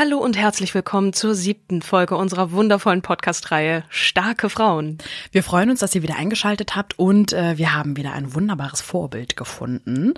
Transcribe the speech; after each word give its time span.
Hallo 0.00 0.16
und 0.16 0.34
herzlich 0.34 0.74
willkommen 0.74 1.12
zur 1.12 1.34
siebten 1.34 1.82
Folge 1.82 2.16
unserer 2.16 2.52
wundervollen 2.52 3.02
Podcast-Reihe 3.02 3.84
Starke 3.90 4.48
Frauen. 4.48 4.96
Wir 5.30 5.42
freuen 5.42 5.68
uns, 5.68 5.80
dass 5.80 5.94
ihr 5.94 6.02
wieder 6.02 6.16
eingeschaltet 6.16 6.74
habt 6.74 6.98
und 6.98 7.34
äh, 7.34 7.58
wir 7.58 7.74
haben 7.74 7.98
wieder 7.98 8.14
ein 8.14 8.34
wunderbares 8.34 8.80
Vorbild 8.80 9.36
gefunden, 9.36 10.14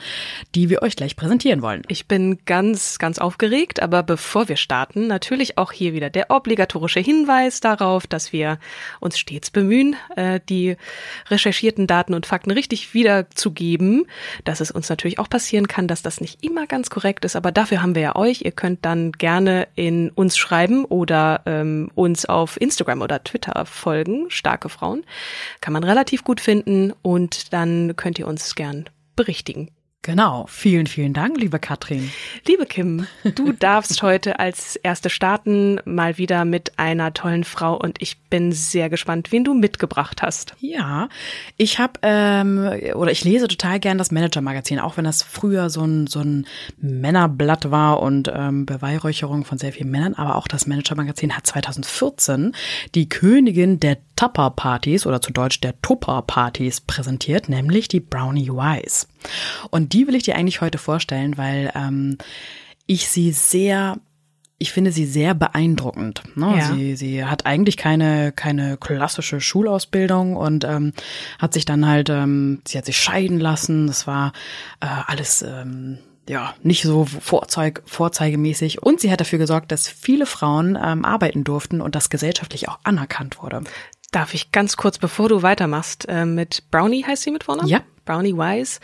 die 0.54 0.70
wir 0.70 0.82
euch 0.82 0.94
gleich 0.94 1.16
präsentieren 1.16 1.62
wollen. 1.62 1.82
Ich 1.88 2.06
bin 2.06 2.38
ganz, 2.44 3.00
ganz 3.00 3.18
aufgeregt, 3.18 3.82
aber 3.82 4.04
bevor 4.04 4.48
wir 4.48 4.54
starten, 4.54 5.08
natürlich 5.08 5.58
auch 5.58 5.72
hier 5.72 5.94
wieder 5.94 6.10
der 6.10 6.30
obligatorische 6.30 7.00
Hinweis 7.00 7.58
darauf, 7.58 8.06
dass 8.06 8.32
wir 8.32 8.60
uns 9.00 9.18
stets 9.18 9.50
bemühen, 9.50 9.96
äh, 10.14 10.38
die 10.48 10.76
recherchierten 11.28 11.88
Daten 11.88 12.14
und 12.14 12.26
Fakten 12.26 12.52
richtig 12.52 12.94
wiederzugeben, 12.94 14.06
dass 14.44 14.60
es 14.60 14.70
uns 14.70 14.88
natürlich 14.88 15.18
auch 15.18 15.28
passieren 15.28 15.66
kann, 15.66 15.88
dass 15.88 16.02
das 16.02 16.20
nicht 16.20 16.44
immer 16.44 16.68
ganz 16.68 16.88
korrekt 16.88 17.24
ist, 17.24 17.34
aber 17.34 17.50
dafür 17.50 17.82
haben 17.82 17.96
wir 17.96 18.02
ja 18.02 18.14
euch. 18.14 18.42
Ihr 18.42 18.52
könnt 18.52 18.84
dann 18.84 19.10
gerne 19.10 19.66
in 19.74 20.10
uns 20.10 20.36
schreiben 20.36 20.84
oder 20.84 21.42
ähm, 21.46 21.90
uns 21.94 22.26
auf 22.26 22.60
Instagram 22.60 23.02
oder 23.02 23.22
Twitter 23.24 23.64
folgen, 23.66 24.30
starke 24.30 24.68
Frauen. 24.68 25.04
Kann 25.60 25.72
man 25.72 25.84
relativ 25.84 26.24
gut 26.24 26.40
finden 26.40 26.92
und 27.02 27.52
dann 27.52 27.94
könnt 27.96 28.18
ihr 28.18 28.26
uns 28.26 28.54
gern 28.54 28.88
berichtigen. 29.16 29.70
Genau, 30.04 30.46
vielen, 30.48 30.88
vielen 30.88 31.12
Dank, 31.12 31.38
liebe 31.38 31.60
Katrin. 31.60 32.10
Liebe 32.44 32.66
Kim, 32.66 33.06
du 33.36 33.52
darfst 33.58 34.02
heute 34.02 34.40
als 34.40 34.74
erste 34.74 35.10
starten, 35.10 35.78
mal 35.84 36.18
wieder 36.18 36.44
mit 36.44 36.76
einer 36.76 37.14
tollen 37.14 37.44
Frau 37.44 37.76
und 37.76 38.02
ich 38.02 38.18
bin 38.18 38.50
sehr 38.50 38.90
gespannt, 38.90 39.30
wen 39.30 39.44
du 39.44 39.54
mitgebracht 39.54 40.20
hast. 40.20 40.56
Ja, 40.58 41.08
ich 41.56 41.78
habe 41.78 42.00
ähm, 42.02 42.68
oder 42.94 43.12
ich 43.12 43.22
lese 43.22 43.46
total 43.46 43.78
gern 43.78 43.96
das 43.96 44.10
Manager-Magazin, 44.10 44.80
auch 44.80 44.96
wenn 44.96 45.04
das 45.04 45.22
früher 45.22 45.70
so 45.70 45.84
ein 45.84 46.08
so 46.08 46.18
ein 46.18 46.48
Männerblatt 46.78 47.70
war 47.70 48.02
und 48.02 48.28
ähm, 48.34 48.66
Beweihräucherung 48.66 49.44
von 49.44 49.58
sehr 49.58 49.72
vielen 49.72 49.92
Männern, 49.92 50.14
aber 50.14 50.34
auch 50.34 50.48
das 50.48 50.66
Manager-Magazin 50.66 51.36
hat 51.36 51.46
2014 51.46 52.56
die 52.96 53.08
Königin 53.08 53.78
der 53.78 53.98
Tupper-Partys 54.16 55.06
oder 55.06 55.20
zu 55.20 55.32
Deutsch 55.32 55.60
der 55.60 55.80
Tupper-Partys 55.80 56.80
präsentiert, 56.80 57.48
nämlich 57.48 57.86
die 57.86 58.00
Brownie 58.00 58.48
Wise. 58.48 59.06
Und 59.70 59.91
die 59.92 60.06
will 60.06 60.14
ich 60.14 60.22
dir 60.24 60.36
eigentlich 60.36 60.60
heute 60.60 60.78
vorstellen, 60.78 61.36
weil 61.36 61.72
ähm, 61.74 62.18
ich 62.86 63.08
sie 63.08 63.32
sehr 63.32 63.98
ich 64.62 64.70
finde 64.70 64.92
sie 64.92 65.06
sehr 65.06 65.34
beeindruckend. 65.34 66.22
Ne? 66.36 66.54
Ja. 66.56 66.72
Sie, 66.72 66.94
sie 66.94 67.24
hat 67.24 67.46
eigentlich 67.46 67.76
keine, 67.76 68.30
keine 68.30 68.76
klassische 68.76 69.40
Schulausbildung 69.40 70.36
und 70.36 70.62
ähm, 70.62 70.92
hat 71.40 71.52
sich 71.52 71.64
dann 71.64 71.84
halt, 71.84 72.10
ähm, 72.10 72.62
sie 72.64 72.78
hat 72.78 72.86
sich 72.86 72.96
scheiden 72.96 73.40
lassen. 73.40 73.88
Das 73.88 74.06
war 74.06 74.32
äh, 74.78 74.86
alles 74.86 75.42
ähm, 75.42 75.98
ja 76.28 76.54
nicht 76.62 76.84
so 76.84 77.04
vorzeig, 77.04 77.82
vorzeigemäßig. 77.86 78.80
Und 78.80 79.00
sie 79.00 79.10
hat 79.10 79.20
dafür 79.20 79.40
gesorgt, 79.40 79.72
dass 79.72 79.88
viele 79.88 80.26
Frauen 80.26 80.78
ähm, 80.80 81.04
arbeiten 81.04 81.42
durften 81.42 81.80
und 81.80 81.96
das 81.96 82.08
gesellschaftlich 82.08 82.68
auch 82.68 82.78
anerkannt 82.84 83.42
wurde. 83.42 83.62
Darf 84.12 84.32
ich 84.32 84.52
ganz 84.52 84.76
kurz, 84.76 84.96
bevor 84.96 85.28
du 85.28 85.42
weitermachst, 85.42 86.06
äh, 86.08 86.24
mit 86.24 86.70
Brownie 86.70 87.04
heißt 87.04 87.24
sie 87.24 87.32
mit 87.32 87.42
Vornamen? 87.42 87.68
Ja. 87.68 87.80
Brownie 88.04 88.34
Wise. 88.34 88.78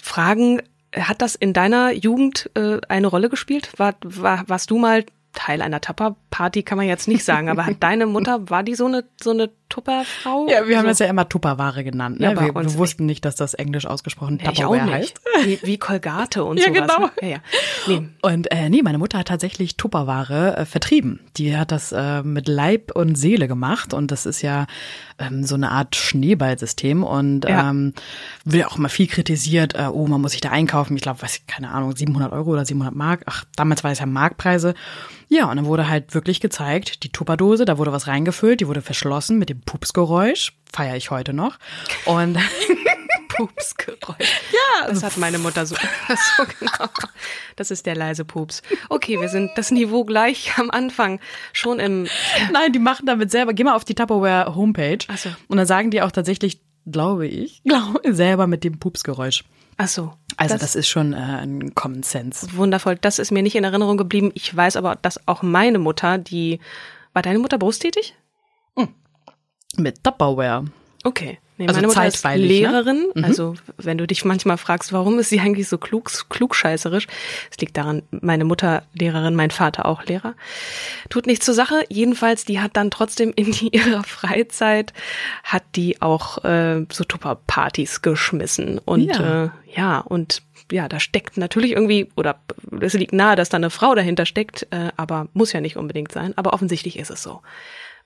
Fragen, 0.00 0.62
hat 0.94 1.22
das 1.22 1.34
in 1.34 1.52
deiner 1.52 1.92
Jugend 1.92 2.50
äh, 2.54 2.78
eine 2.88 3.06
Rolle 3.06 3.28
gespielt? 3.28 3.70
War, 3.76 3.94
war, 4.02 4.48
warst 4.48 4.70
du 4.70 4.78
mal 4.78 5.04
Teil 5.34 5.62
einer 5.62 5.80
Tupper-Party, 5.80 6.62
kann 6.62 6.78
man 6.78 6.86
jetzt 6.86 7.08
nicht 7.08 7.24
sagen, 7.24 7.48
aber 7.48 7.66
hat 7.66 7.76
deine 7.80 8.06
Mutter, 8.06 8.50
war 8.50 8.62
die 8.62 8.74
so 8.74 8.86
eine, 8.86 9.04
so 9.20 9.30
eine 9.30 9.50
Tupperfrau? 9.68 10.46
Ja, 10.50 10.66
wir 10.66 10.76
haben 10.78 10.84
so, 10.84 10.88
das 10.88 10.98
ja 11.00 11.06
immer 11.06 11.28
Tupperware 11.28 11.84
genannt. 11.84 12.20
Ne? 12.20 12.26
Ja, 12.34 12.40
wir, 12.40 12.54
wir 12.54 12.74
wussten 12.74 13.06
nicht, 13.06 13.24
dass 13.24 13.36
das 13.36 13.54
englisch 13.54 13.86
ausgesprochen 13.86 14.38
Ja, 14.42 14.52
ich 14.52 14.64
auch 14.64 14.72
Tupperware 14.72 14.98
nicht. 15.00 15.14
heißt. 15.36 15.46
Wie, 15.46 15.66
wie 15.66 15.78
Colgate 15.78 16.44
und 16.44 16.56
Ja, 16.58 16.64
sowas. 16.66 16.74
genau. 16.88 16.98
ne? 17.06 17.10
Ja, 17.22 17.28
ja. 17.28 17.38
Nee. 17.86 18.08
Und 18.22 18.50
äh, 18.50 18.68
nee, 18.70 18.82
meine 18.82 18.98
Mutter 18.98 19.18
hat 19.18 19.28
tatsächlich 19.28 19.76
Tupperware 19.76 20.56
äh, 20.56 20.64
vertrieben. 20.64 21.20
Die 21.36 21.56
hat 21.56 21.70
das 21.72 21.92
äh, 21.92 22.22
mit 22.22 22.48
Leib 22.48 22.92
und 22.94 23.16
Seele 23.16 23.48
gemacht 23.48 23.92
und 23.94 24.10
das 24.10 24.26
ist 24.26 24.42
ja 24.42 24.66
ähm, 25.18 25.44
so 25.44 25.54
eine 25.54 25.70
Art 25.70 25.96
Schneeballsystem 25.96 27.02
und 27.04 27.44
Ja. 27.44 27.70
ähm, 27.70 27.92
wird 28.44 28.66
auch 28.66 28.76
immer 28.78 28.88
viel 28.88 29.06
kritisiert. 29.06 29.74
Äh, 29.74 29.88
oh, 29.92 30.06
man 30.06 30.20
muss 30.20 30.32
sich 30.32 30.40
da 30.40 30.50
einkaufen. 30.50 30.96
Ich 30.96 31.02
glaube, 31.02 31.22
weiß 31.22 31.36
ich, 31.36 31.46
keine 31.46 31.70
Ahnung, 31.70 31.94
700 31.94 32.32
Euro 32.32 32.50
oder 32.50 32.64
700 32.64 32.94
Mark. 32.94 33.22
Ach, 33.26 33.44
damals 33.56 33.84
war 33.84 33.90
das 33.90 33.98
ja 34.00 34.06
Markpreise. 34.06 34.74
Ja, 35.30 35.50
und 35.50 35.56
dann 35.56 35.66
wurde 35.66 35.88
halt 35.88 36.14
wirklich 36.14 36.40
gezeigt, 36.40 37.02
die 37.02 37.10
Tupperdose, 37.10 37.66
da 37.66 37.76
wurde 37.76 37.92
was 37.92 38.06
reingefüllt, 38.06 38.60
die 38.60 38.66
wurde 38.68 38.80
verschlossen 38.80 39.38
mit 39.38 39.50
dem 39.50 39.57
Pupsgeräusch. 39.64 40.52
Feiere 40.72 40.96
ich 40.96 41.10
heute 41.10 41.32
noch. 41.32 41.58
Und 42.04 42.38
Pupsgeräusch. 43.28 44.40
Ja, 44.52 44.88
das 44.88 45.02
hat 45.02 45.16
meine 45.16 45.38
Mutter 45.38 45.64
so, 45.64 45.76
so 46.36 46.44
genau. 46.58 46.90
Das 47.56 47.70
ist 47.70 47.86
der 47.86 47.94
leise 47.94 48.24
Pups. 48.24 48.62
Okay, 48.88 49.20
wir 49.20 49.28
sind 49.28 49.52
das 49.56 49.70
Niveau 49.70 50.04
gleich 50.04 50.58
am 50.58 50.70
Anfang. 50.70 51.20
Schon 51.52 51.78
im, 51.78 52.08
Nein, 52.52 52.72
die 52.72 52.78
machen 52.78 53.06
damit 53.06 53.30
selber. 53.30 53.52
Geh 53.52 53.64
mal 53.64 53.76
auf 53.76 53.84
die 53.84 53.94
Tupperware 53.94 54.54
Homepage. 54.54 54.98
Ach 55.08 55.18
so. 55.18 55.30
Und 55.46 55.56
dann 55.56 55.66
sagen 55.66 55.90
die 55.90 56.02
auch 56.02 56.10
tatsächlich, 56.10 56.60
glaube 56.86 57.26
ich, 57.26 57.62
glaube 57.64 58.12
selber 58.12 58.46
mit 58.46 58.64
dem 58.64 58.78
Pupsgeräusch. 58.78 59.44
ach 59.76 59.88
so. 59.88 60.14
Also 60.36 60.56
das, 60.56 60.76
ist 60.76 60.88
schon 60.88 61.14
äh, 61.14 61.16
ein 61.16 61.74
Common 61.74 62.04
Sense. 62.04 62.46
Wundervoll. 62.54 62.96
Das 62.96 63.18
ist 63.18 63.32
mir 63.32 63.42
nicht 63.42 63.56
in 63.56 63.64
Erinnerung 63.64 63.96
geblieben. 63.96 64.30
Ich 64.34 64.54
weiß 64.54 64.76
aber, 64.76 64.94
dass 64.94 65.26
auch 65.26 65.42
meine 65.42 65.78
Mutter, 65.78 66.18
die, 66.18 66.60
war 67.12 67.22
deine 67.22 67.40
Mutter 67.40 67.58
berufstätig? 67.58 68.14
Mit 69.78 70.02
Tupperware. 70.04 70.64
Okay. 71.04 71.38
Nee, 71.58 71.66
Also 71.66 71.78
meine 71.78 71.88
Mutter 71.88 72.06
ist 72.06 72.24
ne? 72.24 72.36
Lehrerin. 72.36 73.10
Also 73.22 73.54
wenn 73.78 73.98
du 73.98 74.06
dich 74.06 74.24
manchmal 74.24 74.58
fragst, 74.58 74.92
warum 74.92 75.18
ist 75.18 75.30
sie 75.30 75.40
eigentlich 75.40 75.68
so 75.68 75.76
klug, 75.76 76.08
klugscheißerisch? 76.28 77.08
Es 77.50 77.58
liegt 77.58 77.76
daran, 77.76 78.02
meine 78.12 78.44
Mutter 78.44 78.84
Lehrerin, 78.94 79.34
mein 79.34 79.50
Vater 79.50 79.86
auch 79.86 80.04
Lehrer. 80.04 80.34
Tut 81.08 81.26
nichts 81.26 81.44
zur 81.44 81.54
Sache. 81.54 81.84
Jedenfalls, 81.88 82.44
die 82.44 82.60
hat 82.60 82.76
dann 82.76 82.92
trotzdem 82.92 83.32
in 83.34 83.52
ihrer 83.72 84.04
Freizeit, 84.04 84.92
hat 85.42 85.64
die 85.74 86.00
auch 86.00 86.44
äh, 86.44 86.86
so 86.92 87.02
Tupperpartys 87.02 88.02
geschmissen. 88.02 88.78
Und 88.78 89.06
Ja. 89.16 89.44
äh, 89.46 89.50
ja, 89.74 89.98
und 89.98 90.42
ja, 90.70 90.88
da 90.88 91.00
steckt 91.00 91.38
natürlich 91.38 91.72
irgendwie, 91.72 92.08
oder 92.14 92.38
es 92.80 92.92
liegt 92.92 93.12
nahe, 93.12 93.34
dass 93.34 93.48
da 93.48 93.56
eine 93.56 93.70
Frau 93.70 93.96
dahinter 93.96 94.26
steckt, 94.26 94.68
äh, 94.70 94.90
aber 94.96 95.26
muss 95.32 95.52
ja 95.52 95.60
nicht 95.60 95.76
unbedingt 95.76 96.12
sein. 96.12 96.34
Aber 96.36 96.52
offensichtlich 96.52 97.00
ist 97.00 97.10
es 97.10 97.20
so. 97.20 97.40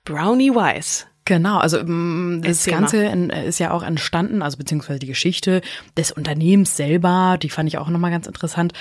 Brownie 0.05 0.53
Wise. 0.53 1.05
Genau, 1.25 1.59
also 1.59 1.79
ähm, 1.79 2.41
das 2.43 2.67
Erzähl 2.67 2.73
Ganze 2.73 3.43
ist 3.47 3.61
ja 3.61 3.71
auch 3.71 3.85
entstanden, 3.85 4.43
also 4.43 4.57
beziehungsweise 4.57 4.99
die 4.99 5.07
Geschichte 5.07 5.61
des 5.97 6.11
Unternehmens 6.11 6.77
selber, 6.77 7.39
die 7.41 7.49
fand 7.49 7.69
ich 7.69 7.79
auch 7.79 7.89
nochmal 7.89 8.11
ganz 8.11 8.27
interessant. 8.27 8.73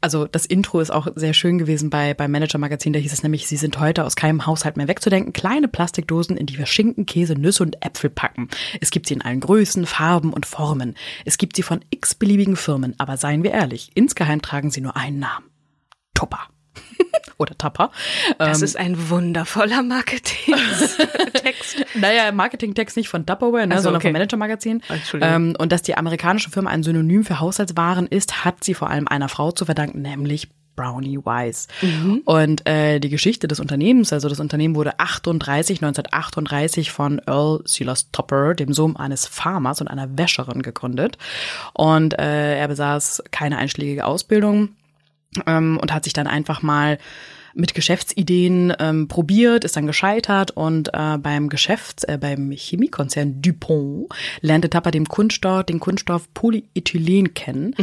Also 0.00 0.26
das 0.26 0.46
Intro 0.46 0.80
ist 0.80 0.90
auch 0.90 1.06
sehr 1.14 1.34
schön 1.34 1.58
gewesen 1.58 1.90
bei, 1.90 2.14
bei 2.14 2.26
Manager 2.28 2.58
Magazin, 2.58 2.92
da 2.92 2.98
hieß 2.98 3.12
es 3.12 3.22
nämlich, 3.22 3.46
sie 3.46 3.56
sind 3.56 3.78
heute 3.78 4.04
aus 4.04 4.16
keinem 4.16 4.46
Haushalt 4.46 4.76
mehr 4.76 4.88
wegzudenken. 4.88 5.32
Kleine 5.32 5.68
Plastikdosen, 5.68 6.36
in 6.36 6.46
die 6.46 6.58
wir 6.58 6.66
Schinken, 6.66 7.06
Käse, 7.06 7.34
Nüsse 7.34 7.62
und 7.62 7.84
Äpfel 7.84 8.10
packen. 8.10 8.48
Es 8.80 8.90
gibt 8.90 9.06
sie 9.06 9.14
in 9.14 9.22
allen 9.22 9.40
Größen, 9.40 9.86
Farben 9.86 10.32
und 10.32 10.46
Formen. 10.46 10.96
Es 11.24 11.38
gibt 11.38 11.56
sie 11.56 11.62
von 11.62 11.84
x-beliebigen 11.90 12.56
Firmen, 12.56 12.94
aber 12.98 13.16
seien 13.16 13.44
wir 13.44 13.52
ehrlich, 13.52 13.90
insgeheim 13.94 14.42
tragen 14.42 14.70
sie 14.70 14.80
nur 14.80 14.96
einen 14.96 15.20
Namen. 15.20 15.46
Tupper. 16.14 16.48
Oder 17.38 17.56
Tupper. 17.58 17.90
Das 18.38 18.58
Ähm, 18.58 18.64
ist 18.64 18.76
ein 18.76 19.10
wundervoller 19.10 19.82
Marketing-Text. 19.82 21.84
Naja, 21.94 22.32
Marketingtext 22.32 22.96
nicht 22.96 23.08
von 23.08 23.26
Tupperware, 23.26 23.66
ne, 23.66 23.74
Ach 23.74 23.78
so, 23.78 23.84
sondern 23.84 24.00
okay. 24.00 24.08
vom 24.08 24.12
Manager-Magazin. 24.12 24.82
Ähm, 25.20 25.54
und 25.58 25.72
dass 25.72 25.82
die 25.82 25.96
amerikanische 25.96 26.50
Firma 26.50 26.70
ein 26.70 26.82
Synonym 26.82 27.24
für 27.24 27.40
Haushaltswaren 27.40 28.06
ist, 28.06 28.44
hat 28.44 28.64
sie 28.64 28.74
vor 28.74 28.90
allem 28.90 29.08
einer 29.08 29.28
Frau 29.28 29.52
zu 29.52 29.64
verdanken, 29.64 30.02
nämlich 30.02 30.48
Brownie 30.74 31.18
Wise. 31.18 31.68
Mhm. 31.82 32.22
Und 32.24 32.66
äh, 32.66 32.98
die 32.98 33.10
Geschichte 33.10 33.48
des 33.48 33.60
Unternehmens, 33.60 34.12
also 34.12 34.28
das 34.28 34.40
Unternehmen 34.40 34.74
wurde 34.74 34.98
38, 34.98 35.82
1938 35.82 36.90
von 36.90 37.20
Earl 37.26 37.60
Silas 37.64 38.10
Tupper, 38.10 38.54
dem 38.54 38.72
Sohn 38.72 38.96
eines 38.96 39.26
Farmers 39.26 39.80
und 39.80 39.88
einer 39.88 40.16
Wäscherin, 40.16 40.62
gegründet. 40.62 41.18
Und 41.74 42.18
äh, 42.18 42.58
er 42.58 42.68
besaß 42.68 43.24
keine 43.30 43.58
einschlägige 43.58 44.06
Ausbildung 44.06 44.70
ähm, 45.46 45.78
und 45.80 45.92
hat 45.92 46.04
sich 46.04 46.12
dann 46.12 46.26
einfach 46.26 46.62
mal 46.62 46.98
mit 47.54 47.74
Geschäftsideen 47.74 48.74
ähm, 48.78 49.08
probiert, 49.08 49.64
ist 49.64 49.76
dann 49.76 49.86
gescheitert 49.86 50.52
und 50.52 50.88
äh, 50.94 51.18
beim 51.18 51.48
Geschäft, 51.48 52.04
äh, 52.08 52.18
beim 52.18 52.50
Chemiekonzern 52.50 53.42
Dupont 53.42 54.08
lernte 54.40 54.70
Tapper 54.70 54.90
den 54.90 55.06
Kunststoff, 55.06 55.64
den 55.64 55.80
Kunststoff 55.80 56.32
Polyethylen 56.34 57.34
kennen 57.34 57.74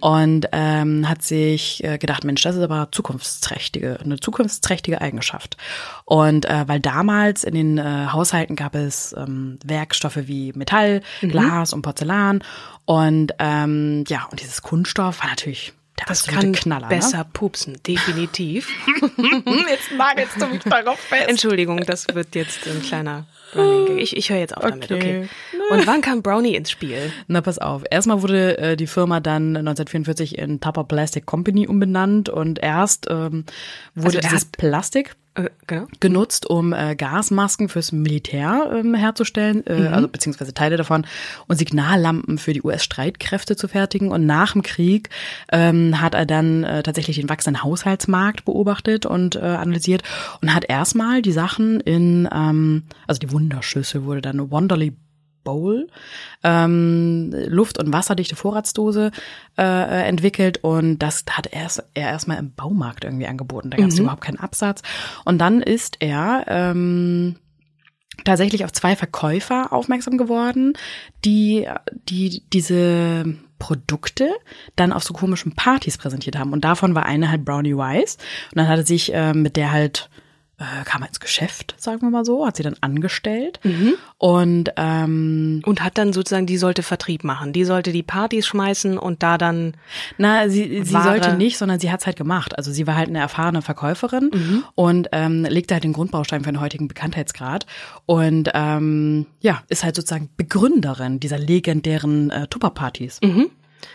und 0.00 0.48
ähm, 0.52 1.08
hat 1.08 1.22
sich 1.22 1.82
äh, 1.84 1.98
gedacht, 1.98 2.24
Mensch, 2.24 2.42
das 2.42 2.56
ist 2.56 2.62
aber 2.62 2.88
zukunftsträchtige, 2.92 3.98
eine 4.02 4.20
zukunftsträchtige 4.20 5.00
Eigenschaft. 5.00 5.56
Und 6.04 6.44
äh, 6.46 6.64
weil 6.68 6.80
damals 6.80 7.44
in 7.44 7.54
den 7.54 7.78
äh, 7.78 8.06
Haushalten 8.12 8.56
gab 8.56 8.74
es 8.74 9.14
ähm, 9.16 9.58
Werkstoffe 9.64 10.20
wie 10.26 10.52
Metall, 10.52 11.02
Glas 11.20 11.72
und 11.72 11.82
Porzellan 11.82 12.42
und 12.84 13.32
ähm, 13.38 14.04
ja, 14.08 14.26
und 14.30 14.40
dieses 14.40 14.62
Kunststoff 14.62 15.20
war 15.20 15.30
natürlich 15.30 15.72
der 15.98 16.06
Das 16.06 16.26
kann 16.26 16.52
Knaller. 16.52 16.88
besser 16.88 17.26
pupsen, 17.32 17.78
definitiv. 17.86 18.68
Ne? 19.16 19.42
Jetzt 19.70 19.92
nagelst 19.96 20.40
du 20.40 20.46
mich 20.46 20.62
darauf 20.62 20.98
fest. 20.98 21.28
Entschuldigung, 21.28 21.78
das 21.86 22.06
wird 22.12 22.34
jetzt 22.34 22.66
ein 22.66 22.82
kleiner 22.82 23.26
Running. 23.54 23.98
Ich, 23.98 24.16
ich 24.16 24.28
höre 24.30 24.38
jetzt 24.38 24.56
auf 24.56 24.64
damit, 24.64 24.90
okay. 24.90 25.28
Okay. 25.52 25.70
Und 25.70 25.86
wann 25.86 26.00
kam 26.02 26.20
Brownie 26.22 26.54
ins 26.56 26.70
Spiel? 26.70 27.12
Na, 27.28 27.40
pass 27.40 27.58
auf. 27.58 27.84
Erstmal 27.90 28.20
wurde 28.22 28.58
äh, 28.58 28.76
die 28.76 28.86
Firma 28.86 29.20
dann 29.20 29.56
1944 29.56 30.36
in 30.38 30.60
Tupper 30.60 30.84
Plastic 30.84 31.24
Company 31.26 31.66
umbenannt 31.66 32.28
und 32.28 32.58
erst 32.58 33.06
ähm, 33.08 33.44
wurde 33.94 34.18
Also 34.18 34.34
erst- 34.34 34.56
Plastik 34.58 35.14
Äh, 35.36 35.50
genau. 35.66 35.86
genutzt, 36.00 36.48
um 36.48 36.72
äh, 36.72 36.96
Gasmasken 36.96 37.68
fürs 37.68 37.92
Militär 37.92 38.70
ähm, 38.74 38.94
herzustellen, 38.94 39.66
äh, 39.66 39.88
also 39.88 40.08
beziehungsweise 40.08 40.54
Teile 40.54 40.78
davon 40.78 41.06
und 41.46 41.58
Signallampen 41.58 42.38
für 42.38 42.54
die 42.54 42.62
US-Streitkräfte 42.62 43.54
zu 43.54 43.68
fertigen. 43.68 44.10
Und 44.10 44.24
nach 44.24 44.52
dem 44.52 44.62
Krieg 44.62 45.10
ähm, 45.52 46.00
hat 46.00 46.14
er 46.14 46.24
dann 46.24 46.64
äh, 46.64 46.82
tatsächlich 46.82 47.16
den 47.16 47.28
wachsenden 47.28 47.62
Haushaltsmarkt 47.62 48.46
beobachtet 48.46 49.04
und 49.04 49.36
äh, 49.36 49.40
analysiert 49.40 50.02
und 50.40 50.54
hat 50.54 50.64
erstmal 50.64 51.20
die 51.20 51.32
Sachen 51.32 51.80
in, 51.80 52.26
ähm, 52.32 52.84
also 53.06 53.18
die 53.18 53.30
Wunderschüssel 53.30 54.04
wurde 54.04 54.22
dann 54.22 54.50
Wonderly 54.50 54.94
Bowl, 55.46 55.86
ähm, 56.44 57.30
Luft- 57.46 57.78
und 57.78 57.90
wasserdichte 57.92 58.36
Vorratsdose 58.36 59.10
äh, 59.56 59.62
äh, 59.62 60.06
entwickelt 60.08 60.58
und 60.62 60.98
das 60.98 61.24
hat 61.30 61.46
er, 61.46 61.62
erst- 61.62 61.84
er 61.94 62.10
erstmal 62.10 62.38
im 62.38 62.52
Baumarkt 62.52 63.04
irgendwie 63.04 63.26
angeboten. 63.26 63.70
Da 63.70 63.78
gab 63.78 63.88
es 63.88 63.98
überhaupt 63.98 64.24
keinen 64.24 64.38
Absatz. 64.40 64.82
Und 65.24 65.38
dann 65.38 65.62
ist 65.62 65.96
er 66.00 66.44
ähm, 66.48 67.36
tatsächlich 68.24 68.64
auf 68.64 68.72
zwei 68.72 68.96
Verkäufer 68.96 69.72
aufmerksam 69.72 70.18
geworden, 70.18 70.72
die, 71.24 71.66
die 72.08 72.42
diese 72.52 73.36
Produkte 73.58 74.30
dann 74.74 74.92
auf 74.92 75.02
so 75.04 75.14
komischen 75.14 75.54
Partys 75.54 75.96
präsentiert 75.96 76.36
haben. 76.36 76.52
Und 76.52 76.64
davon 76.64 76.94
war 76.94 77.06
eine 77.06 77.30
halt 77.30 77.44
Brownie 77.44 77.74
Wise. 77.76 78.18
Und 78.52 78.56
dann 78.58 78.68
hat 78.68 78.78
er 78.78 78.86
sich 78.86 79.14
äh, 79.14 79.32
mit 79.32 79.56
der 79.56 79.70
halt 79.72 80.10
äh, 80.58 80.84
kam 80.84 81.02
er 81.02 81.08
ins 81.08 81.20
Geschäft, 81.20 81.74
sagen 81.76 82.00
wir 82.00 82.08
mal 82.10 82.24
so, 82.24 82.46
hat 82.46 82.56
sie 82.56 82.62
dann 82.62 82.76
angestellt 82.80 83.60
und 84.18 84.70
ähm, 84.76 85.60
Und 85.66 85.82
hat 85.84 85.98
dann 85.98 86.12
sozusagen, 86.14 86.46
die 86.46 86.56
sollte 86.56 86.82
Vertrieb 86.82 87.24
machen. 87.24 87.52
Die 87.52 87.64
sollte 87.64 87.92
die 87.92 88.02
Partys 88.02 88.46
schmeißen 88.46 88.96
und 88.96 89.22
da 89.22 89.36
dann 89.36 89.74
Na, 90.16 90.48
sie, 90.48 90.82
sie 90.82 90.94
Ware. 90.94 91.04
sollte 91.04 91.36
nicht, 91.36 91.58
sondern 91.58 91.78
sie 91.78 91.90
hat's 91.90 92.06
halt 92.06 92.16
gemacht. 92.16 92.56
Also 92.56 92.72
sie 92.72 92.86
war 92.86 92.96
halt 92.96 93.08
eine 93.10 93.18
erfahrene 93.18 93.60
Verkäuferin 93.60 94.64
und 94.74 95.08
ähm, 95.12 95.44
legte 95.44 95.74
halt 95.74 95.84
den 95.84 95.92
Grundbaustein 95.92 96.42
für 96.42 96.52
den 96.52 96.60
heutigen 96.60 96.88
Bekanntheitsgrad 96.88 97.66
und 98.06 98.50
ähm, 98.54 99.26
ja, 99.40 99.62
ist 99.68 99.84
halt 99.84 99.94
sozusagen 99.96 100.30
Begründerin 100.38 101.20
dieser 101.20 101.38
legendären 101.38 102.30
äh, 102.30 102.46
Tupperpartys. 102.46 103.20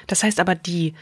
Das 0.08 0.24
heißt 0.24 0.40
aber, 0.40 0.54
die, 0.54 0.94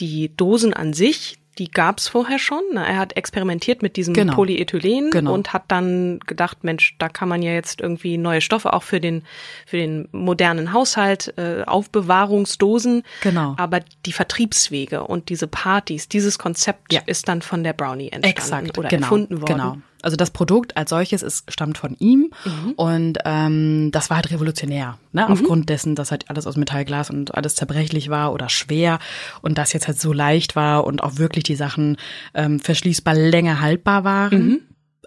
die 0.00 0.34
Dosen 0.36 0.74
an 0.74 0.92
sich, 0.92 1.38
die 1.58 1.70
gab's 1.70 2.08
vorher 2.08 2.38
schon. 2.38 2.62
Ne? 2.72 2.84
Er 2.86 2.96
hat 2.98 3.16
experimentiert 3.16 3.82
mit 3.82 3.96
diesem 3.96 4.14
Genau. 4.14 4.34
Polyethylen 4.34 5.10
Genau. 5.10 5.32
und 5.34 5.52
hat 5.52 5.64
dann 5.68 6.18
gedacht, 6.26 6.64
Mensch, 6.64 6.96
da 6.98 7.08
kann 7.08 7.28
man 7.28 7.42
ja 7.42 7.52
jetzt 7.52 7.80
irgendwie 7.80 8.18
neue 8.18 8.40
Stoffe 8.40 8.72
auch 8.72 8.82
für 8.82 9.00
den, 9.00 9.22
für 9.66 9.76
den 9.76 10.08
modernen 10.12 10.72
Haushalt, 10.72 11.32
äh, 11.38 11.62
Aufbewahrungsdosen. 11.64 13.02
Genau. 13.22 13.54
Aber 13.58 13.80
die 14.06 14.12
Vertriebswege 14.12 15.04
und 15.04 15.28
diese 15.28 15.46
Partys, 15.46 16.08
dieses 16.08 16.38
Konzept 16.38 16.92
Ja. 16.92 17.00
ist 17.06 17.28
dann 17.28 17.42
von 17.42 17.62
der 17.64 17.72
Brownie 17.72 18.10
entstanden 18.10 18.66
Exakt, 18.66 18.78
oder 18.78 18.88
genau, 18.88 19.02
erfunden 19.06 19.40
worden. 19.40 19.52
Genau. 19.54 19.76
Also 20.04 20.16
das 20.16 20.30
Produkt 20.30 20.76
als 20.76 20.90
solches 20.90 21.22
ist, 21.22 21.50
stammt 21.50 21.78
von 21.78 21.96
ihm 21.98 22.30
und 22.76 23.18
ähm, 23.24 23.90
das 23.90 24.10
war 24.10 24.18
halt 24.18 24.30
revolutionär, 24.30 24.98
ne? 25.12 25.28
aufgrund 25.28 25.68
dessen, 25.70 25.94
dass 25.94 26.10
halt 26.10 26.30
alles 26.30 26.46
aus 26.46 26.56
Metallglas 26.56 27.10
und 27.10 27.34
alles 27.34 27.54
zerbrechlich 27.54 28.10
war 28.10 28.32
oder 28.32 28.48
schwer 28.48 28.98
und 29.42 29.58
das 29.58 29.72
jetzt 29.72 29.86
halt 29.86 30.00
so 30.00 30.12
leicht 30.12 30.56
war 30.56 30.84
und 30.84 31.02
auch 31.02 31.16
wirklich 31.16 31.44
die 31.44 31.56
Sachen 31.56 31.96
ähm, 32.34 32.60
verschließbar 32.60 33.14
länger 33.14 33.60
haltbar 33.60 34.04
waren. 34.04 34.60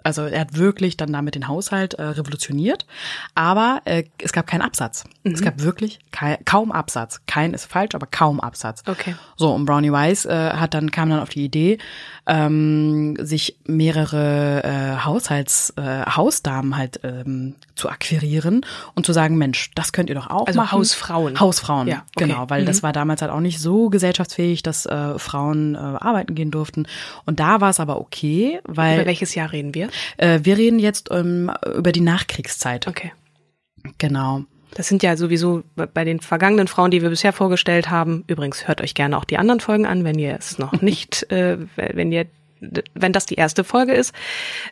Also 0.04 0.22
er 0.22 0.40
hat 0.40 0.56
wirklich 0.56 0.96
dann 0.96 1.12
damit 1.12 1.34
den 1.34 1.48
Haushalt 1.48 1.94
äh, 1.94 2.02
revolutioniert, 2.02 2.86
aber 3.34 3.82
äh, 3.84 4.04
es 4.22 4.32
gab 4.32 4.46
keinen 4.46 4.62
Absatz. 4.62 5.04
Es 5.24 5.42
gab 5.42 5.60
wirklich 5.60 5.98
kei 6.10 6.38
kaum 6.44 6.72
Absatz. 6.72 7.20
Kein 7.26 7.52
ist 7.52 7.66
falsch, 7.66 7.94
aber 7.94 8.06
kaum 8.06 8.40
Absatz. 8.40 8.82
Okay. 8.86 9.14
So, 9.36 9.52
und 9.52 9.66
Brownie 9.66 9.92
Wise 9.92 10.28
äh, 10.28 10.52
hat 10.52 10.74
dann, 10.74 10.90
kam 10.90 11.10
dann 11.10 11.20
auf 11.20 11.28
die 11.28 11.44
Idee, 11.44 11.78
ähm, 12.28 13.16
sich 13.18 13.56
mehrere 13.66 14.62
äh, 14.62 15.04
Haushalts, 15.04 15.72
äh, 15.76 16.04
Hausdamen 16.06 16.76
halt 16.76 17.00
ähm, 17.02 17.54
zu 17.74 17.88
akquirieren 17.88 18.66
und 18.94 19.06
zu 19.06 19.12
sagen, 19.12 19.38
Mensch, 19.38 19.70
das 19.74 19.92
könnt 19.92 20.10
ihr 20.10 20.14
doch 20.14 20.28
auch 20.28 20.46
Also 20.46 20.60
machen. 20.60 20.78
Hausfrauen. 20.78 21.40
Hausfrauen, 21.40 21.88
Ja, 21.88 22.04
okay. 22.14 22.28
genau, 22.28 22.50
weil 22.50 22.64
das 22.66 22.82
war 22.82 22.92
damals 22.92 23.22
halt 23.22 23.32
auch 23.32 23.40
nicht 23.40 23.60
so 23.60 23.88
gesellschaftsfähig, 23.88 24.62
dass 24.62 24.84
äh, 24.86 25.18
Frauen 25.18 25.74
äh, 25.74 25.78
arbeiten 25.78 26.34
gehen 26.34 26.50
durften. 26.50 26.86
Und 27.24 27.40
da 27.40 27.60
war 27.62 27.70
es 27.70 27.80
aber 27.80 27.98
okay, 28.00 28.60
weil 28.64 28.96
Über 28.98 29.06
welches 29.06 29.34
Jahr 29.34 29.50
reden 29.52 29.74
wir? 29.74 29.88
äh, 30.18 30.40
wir 30.42 30.58
reden 30.58 30.78
jetzt 30.78 31.08
ähm, 31.10 31.50
über 31.76 31.92
die 31.92 32.02
Nachkriegszeit. 32.02 32.86
Okay. 32.86 33.12
Genau. 33.96 34.44
Das 34.74 34.88
sind 34.88 35.02
ja 35.02 35.16
sowieso 35.16 35.62
bei 35.74 36.04
den 36.04 36.20
vergangenen 36.20 36.68
Frauen, 36.68 36.90
die 36.90 37.02
wir 37.02 37.10
bisher 37.10 37.32
vorgestellt 37.32 37.90
haben. 37.90 38.24
Übrigens 38.26 38.68
hört 38.68 38.80
euch 38.80 38.94
gerne 38.94 39.16
auch 39.16 39.24
die 39.24 39.38
anderen 39.38 39.60
Folgen 39.60 39.86
an, 39.86 40.04
wenn 40.04 40.18
ihr 40.18 40.36
es 40.38 40.58
noch 40.58 40.72
nicht, 40.82 41.30
äh, 41.32 41.58
wenn 41.76 42.12
ihr 42.12 42.26
wenn 42.94 43.12
das 43.12 43.26
die 43.26 43.34
erste 43.34 43.64
Folge 43.64 43.92
ist, 43.92 44.14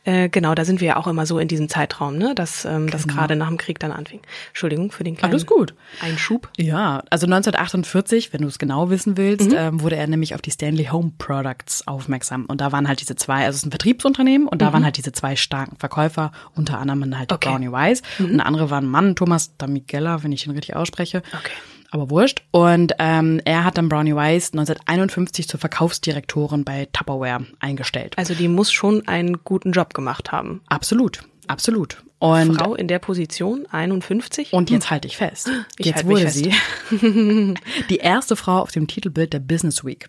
äh, 0.04 0.28
genau, 0.28 0.54
da 0.54 0.64
sind 0.64 0.80
wir 0.80 0.88
ja 0.88 0.96
auch 0.96 1.06
immer 1.06 1.26
so 1.26 1.38
in 1.38 1.48
diesem 1.48 1.68
Zeitraum, 1.68 2.16
ne, 2.18 2.34
dass 2.34 2.64
ähm, 2.64 2.90
das 2.90 3.06
gerade 3.06 3.36
nach 3.36 3.48
dem 3.48 3.56
Krieg 3.58 3.78
dann 3.78 3.92
anfing. 3.92 4.20
Entschuldigung 4.48 4.90
für 4.90 5.04
den 5.04 5.16
kleinen 5.16 5.32
Alles 5.32 5.46
gut. 5.46 5.74
Einschub. 6.00 6.48
Ja, 6.56 7.02
also 7.10 7.26
1948, 7.26 8.32
wenn 8.32 8.42
du 8.42 8.48
es 8.48 8.58
genau 8.58 8.90
wissen 8.90 9.12
Mhm. 9.12 9.16
willst, 9.16 9.52
ähm, 9.56 9.80
wurde 9.80 9.96
er 9.96 10.06
nämlich 10.06 10.34
auf 10.34 10.42
die 10.42 10.50
Stanley 10.50 10.86
Home 10.86 11.12
Products 11.18 11.86
aufmerksam. 11.86 12.44
Und 12.46 12.60
da 12.60 12.72
waren 12.72 12.88
halt 12.88 13.00
diese 13.00 13.16
zwei, 13.16 13.44
also 13.44 13.50
es 13.50 13.56
ist 13.58 13.66
ein 13.66 13.70
Vertriebsunternehmen 13.70 14.48
und 14.48 14.62
da 14.62 14.72
waren 14.72 14.84
halt 14.84 14.96
diese 14.96 15.12
zwei 15.12 15.36
starken 15.36 15.76
Verkäufer, 15.76 16.32
unter 16.54 16.78
anderem 16.78 17.16
halt 17.16 17.30
Mhm. 17.30 17.34
Okay. 17.34 17.48
Mhm. 17.48 17.52
Brownie 17.70 17.72
Wise. 17.72 18.02
Und 18.18 18.36
der 18.38 18.46
andere 18.46 18.70
war 18.70 18.80
ein 18.80 18.86
Mann, 18.86 19.14
Thomas 19.16 19.56
Damigella, 19.56 20.22
wenn 20.22 20.32
ich 20.32 20.46
ihn 20.46 20.52
richtig 20.52 20.76
ausspreche. 20.76 21.22
Okay. 21.32 21.52
Aber 21.96 22.10
wurscht. 22.10 22.42
Und 22.50 22.92
ähm, 22.98 23.40
er 23.46 23.64
hat 23.64 23.78
dann 23.78 23.88
Brownie 23.88 24.14
Wise 24.14 24.52
1951 24.52 25.48
zur 25.48 25.58
Verkaufsdirektorin 25.58 26.62
bei 26.62 26.88
Tupperware 26.92 27.46
eingestellt. 27.58 28.12
Also 28.18 28.34
die 28.34 28.48
muss 28.48 28.70
schon 28.70 29.08
einen 29.08 29.42
guten 29.44 29.72
Job 29.72 29.94
gemacht 29.94 30.30
haben. 30.30 30.60
Absolut, 30.68 31.22
absolut. 31.46 32.04
Und 32.18 32.56
Frau 32.56 32.74
in 32.74 32.86
der 32.86 32.98
Position, 32.98 33.64
51. 33.70 34.52
Und 34.52 34.68
jetzt 34.68 34.90
halte 34.90 35.08
ich 35.08 35.16
fest. 35.16 35.50
Ich 35.78 35.86
jetzt 35.86 36.04
mich 36.04 36.06
wurde 36.06 36.30
fest. 36.30 36.36
sie 36.36 37.54
die 37.88 37.96
erste 37.96 38.36
Frau 38.36 38.58
auf 38.58 38.72
dem 38.72 38.88
Titelbild 38.88 39.32
der 39.32 39.40
Business 39.40 39.82
Week. 39.82 40.06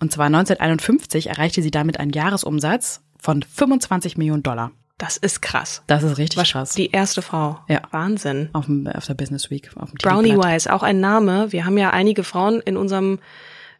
Und 0.00 0.10
zwar 0.10 0.26
1951 0.26 1.26
erreichte 1.26 1.60
sie 1.60 1.70
damit 1.70 2.00
einen 2.00 2.12
Jahresumsatz 2.12 3.02
von 3.18 3.42
25 3.42 4.16
Millionen 4.16 4.42
Dollar. 4.42 4.72
Das 4.98 5.16
ist 5.16 5.40
krass. 5.42 5.82
Das 5.86 6.02
ist 6.02 6.18
richtig 6.18 6.38
Was- 6.38 6.50
krass. 6.50 6.72
Die 6.72 6.90
erste 6.90 7.22
Frau. 7.22 7.60
Ja. 7.68 7.82
Wahnsinn. 7.92 8.50
auf, 8.52 8.66
dem, 8.66 8.86
auf 8.88 9.06
der 9.06 9.14
Business 9.14 9.50
Week. 9.50 9.70
Auf 9.76 9.90
dem 9.90 9.98
Brownie. 9.98 10.36
Wise, 10.36 10.72
auch 10.72 10.82
ein 10.82 11.00
Name. 11.00 11.52
Wir 11.52 11.64
haben 11.64 11.78
ja 11.78 11.90
einige 11.90 12.24
Frauen 12.24 12.60
in 12.60 12.76
unserem 12.76 13.20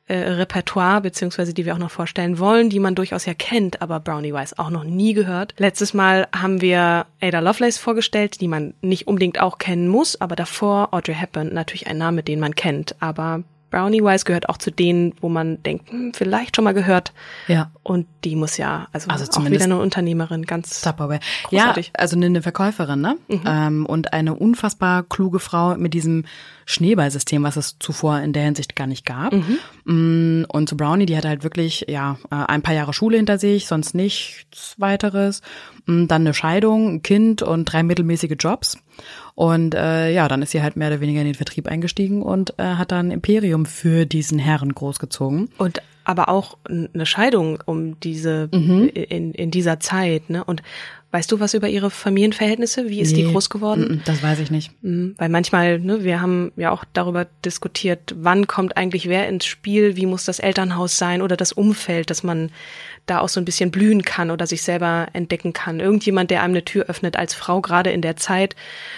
äh, 0.07 0.17
Repertoire, 0.17 1.01
beziehungsweise 1.03 1.53
die 1.53 1.67
wir 1.67 1.75
auch 1.75 1.79
noch 1.79 1.91
vorstellen 1.91 2.39
wollen, 2.39 2.71
die 2.71 2.79
man 2.81 2.95
durchaus 2.95 3.27
ja 3.27 3.35
kennt, 3.35 3.83
aber 3.83 4.01
Brownie 4.01 4.33
Wise 4.33 4.55
auch 4.59 4.71
noch 4.71 4.85
nie 4.85 5.13
gehört. 5.13 5.55
Letztes 5.59 5.93
Mal 5.93 6.29
haben 6.35 6.61
wir 6.63 7.05
Ada 7.21 7.41
Lovelace 7.41 7.79
vorgestellt, 7.79 8.41
die 8.41 8.49
man 8.49 8.73
nicht 8.81 9.07
unbedingt 9.07 9.41
auch 9.41 9.59
kennen 9.59 9.89
muss, 9.89 10.19
aber 10.21 10.35
davor 10.37 10.95
Audrey 10.95 11.15
Hepburn, 11.15 11.53
natürlich 11.53 11.89
ein 11.89 11.99
Name, 11.99 12.23
den 12.23 12.41
man 12.41 12.55
kennt, 12.55 12.95
aber 13.01 13.43
Brownie 13.71 14.03
Wise 14.03 14.25
gehört 14.25 14.49
auch 14.49 14.57
zu 14.57 14.71
denen, 14.71 15.15
wo 15.21 15.29
man 15.29 15.63
denkt, 15.63 15.91
hm, 15.91 16.13
vielleicht 16.15 16.57
schon 16.57 16.65
mal 16.65 16.75
gehört. 16.75 17.13
Ja. 17.47 17.71
Und 17.83 18.07
die 18.25 18.37
muss 18.37 18.57
ja, 18.57 18.89
also, 18.93 19.11
Also 19.11 19.25
auch 19.25 19.29
zumindest 19.29 19.65
wieder 19.65 19.75
eine 19.75 19.83
Unternehmerin, 19.83 20.45
ganz 20.45 20.81
Tupperware. 20.81 21.21
Ja, 21.51 21.63
Großartig. 21.65 21.93
also 21.95 22.17
eine, 22.17 22.43
Verkäuferin, 22.43 23.01
ne? 23.01 23.17
Ähm, 23.29 23.87
und 23.87 24.13
eine 24.13 24.35
unfassbar 24.35 25.03
kluge 25.03 25.39
Frau 25.39 25.77
mit 25.77 25.95
diesem 25.95 26.25
Schneeballsystem, 26.71 27.43
was 27.43 27.57
es 27.57 27.79
zuvor 27.79 28.21
in 28.21 28.35
der 28.35 28.43
Hinsicht 28.45 28.77
gar 28.77 28.87
nicht 28.87 29.07
gab. 29.07 29.33
Mm, 29.85 30.45
Und 30.49 30.69
zu 30.69 30.77
Brownie, 30.77 31.07
die 31.07 31.17
hatte 31.17 31.29
halt 31.29 31.43
wirklich, 31.43 31.87
ja, 31.89 32.19
äh, 32.31 32.35
ein 32.35 32.61
paar 32.61 32.75
Jahre 32.75 32.93
Schule 32.93 33.17
hinter 33.17 33.39
sich, 33.39 33.67
sonst 33.67 33.95
nichts 33.95 34.75
weiteres. 34.79 35.41
Mm, 35.87 36.07
Dann 36.09 36.23
eine 36.23 36.35
Scheidung, 36.35 36.89
ein 36.97 37.03
Kind 37.03 37.41
und 37.43 37.65
drei 37.65 37.83
mittelmäßige 37.83 38.37
Jobs. 38.39 38.79
Und 39.35 39.75
äh, 39.75 40.13
ja, 40.13 40.29
dann 40.29 40.43
ist 40.43 40.51
sie 40.51 40.63
halt 40.63 40.77
mehr 40.77 40.89
oder 40.89 41.01
weniger 41.01 41.21
in 41.21 41.27
den 41.27 41.35
Vertrieb 41.35 41.69
eingestiegen 41.69 42.23
und 42.23 42.53
äh, 42.59 42.65
hat 42.65 42.93
dann 42.93 43.11
Imperium 43.13 43.65
für 43.65 44.05
diesen 44.05 44.39
Herren 44.39 44.75
großgezogen. 44.75 45.49
Und 45.57 45.81
aber 46.05 46.29
auch 46.31 46.57
eine 46.69 47.05
Scheidung 47.07 47.59
um 47.67 48.01
diese 48.01 48.49
Mhm. 48.53 48.89
in, 48.95 49.33
in 49.33 49.51
dieser 49.51 49.79
Zeit, 49.79 50.31
ne? 50.31 50.43
Und 50.43 50.63
weißt 51.11 51.33
du 51.33 51.41
was 51.41 51.55
über 51.55 51.69
ihre 51.69 51.91
Familienverhältnisse? 51.91 52.89
Wie 52.91 53.01
ist 53.01 53.17
die 53.17 53.25
Nee, 53.25 53.33
groß 53.33 53.49
geworden? 53.51 53.97
mm, 53.97 54.03
Das 54.05 54.23
weiß 54.23 54.41
ich 54.41 54.51
nicht. 54.51 54.73
Mhm, 54.83 55.15
Weil 55.17 55.29
manchmal, 55.31 55.79
ne, 55.79 56.05
wir 56.05 56.21
haben 56.21 56.53
ja 56.57 56.71
auch 56.71 56.85
darüber 56.93 57.27
diskutiert, 57.45 58.15
wann 58.17 58.47
kommt 58.47 58.77
eigentlich 58.77 59.09
wer 59.09 59.29
ins 59.29 59.47
Spiel, 59.47 59.97
wie 59.97 60.07
muss 60.07 60.25
das 60.25 60.39
Elternhaus 60.39 60.97
sein 60.99 61.23
oder 61.23 61.37
das 61.37 61.53
Umfeld, 61.53 62.11
dass 62.11 62.23
man 62.23 62.51
da 63.07 63.21
auch 63.21 63.31
so 63.31 63.41
ein 63.41 63.47
bisschen 63.47 63.71
blühen 63.71 64.03
kann 64.03 64.31
oder 64.31 64.47
sich 64.47 64.61
selber 64.61 65.09
entdecken 65.15 65.55
kann. 65.55 65.81
Irgendjemand, 65.81 66.31
der 66.31 66.43
einem 66.43 66.53
eine 66.53 66.65
Tür 66.67 66.85
öffnet 66.91 67.17
als 67.17 67.33
Frau, 67.33 67.63
gerade 67.63 67.91
in 67.91 68.03
der 68.03 68.17
Zeit, 68.17 68.55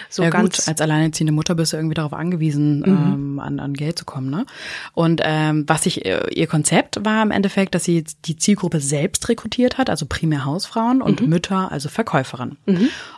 so 0.09 0.23
ja 0.23 0.29
ganz. 0.29 0.57
gut, 0.57 0.67
als 0.67 0.81
alleinerziehende 0.81 1.31
Mutter 1.31 1.55
bist 1.55 1.71
du 1.71 1.77
irgendwie 1.77 1.93
darauf 1.93 2.11
angewiesen, 2.11 2.83
ähm, 2.85 3.39
an, 3.39 3.61
an 3.61 3.73
Geld 3.73 3.97
zu 3.97 4.03
kommen. 4.03 4.29
Ne? 4.29 4.45
Und 4.93 5.21
ähm, 5.23 5.63
was 5.67 5.85
ich 5.85 6.05
äh, 6.05 6.19
ihr 6.33 6.47
Konzept 6.47 7.05
war 7.05 7.23
im 7.23 7.31
Endeffekt, 7.31 7.73
dass 7.73 7.85
sie 7.85 8.03
die 8.25 8.35
Zielgruppe 8.35 8.81
selbst 8.81 9.29
rekrutiert 9.29 9.77
hat, 9.77 9.89
also 9.89 10.05
primär 10.05 10.43
Hausfrauen 10.43 11.01
und 11.01 11.25
Mütter, 11.25 11.71
also 11.71 11.87
Verkäuferinnen. 12.01 12.57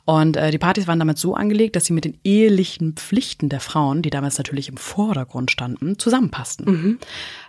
Und 0.05 0.35
äh, 0.35 0.51
die 0.51 0.57
Partys 0.57 0.87
waren 0.87 0.99
damit 0.99 1.17
so 1.17 1.35
angelegt, 1.35 1.75
dass 1.75 1.85
sie 1.85 1.93
mit 1.93 2.03
den 2.03 2.17
ehelichen 2.23 2.93
Pflichten 2.93 3.47
der 3.47 3.61
Frauen, 3.61 4.01
die 4.01 4.09
damals 4.09 4.37
natürlich 4.37 4.67
im 4.67 4.75
Vordergrund 4.77 5.51
standen, 5.51 5.97
zusammenpassten. 5.97 6.65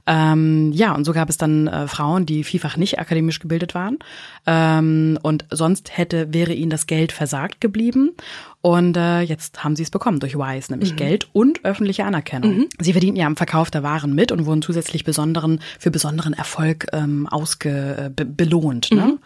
Ähm, 0.07 0.71
ja, 0.73 0.95
und 0.95 1.05
so 1.05 1.13
gab 1.13 1.29
es 1.31 1.37
dann 1.37 1.67
äh, 1.67 1.89
Frauen, 1.89 2.27
die 2.27 2.45
vielfach 2.45 2.77
nicht 2.77 2.99
akademisch 3.01 3.41
gebildet 3.41 3.75
waren. 3.75 3.99
Ähm, 4.47 5.19
und 5.23 5.47
sonst 5.51 5.97
hätte, 5.97 6.33
wäre 6.33 6.53
ihnen 6.53 6.71
das 6.71 6.87
Geld 6.87 7.11
versagt 7.11 7.61
geblieben. 7.61 8.13
Und 8.61 8.97
äh, 8.97 9.21
jetzt 9.21 9.63
haben 9.65 9.77
sie 9.77 9.83
es 9.83 9.91
bekommen 9.91 10.21
durch 10.21 10.37
Wise, 10.37 10.73
nämlich 10.73 10.93
Geld 10.97 11.29
und 11.35 11.65
öffentliche 11.65 12.05
Anerkennung. 12.05 12.51
Sie 12.81 12.93
verdienten 12.93 13.21
ja 13.21 13.27
am 13.27 13.37
Verkauf 13.37 13.71
der 13.71 13.83
Waren 13.83 14.15
mit 14.15 14.33
und 14.33 14.47
wurden 14.47 14.63
zusätzlich 14.63 15.05
besonderen, 15.05 15.61
für 15.79 15.91
besonderen 15.91 16.33
Erfolg 16.33 16.87
ähm, 16.93 17.27
ausge, 17.27 18.07
äh, 18.07 18.11
be 18.11 18.25
belohnt. 18.25 18.91
Ne? 18.91 19.19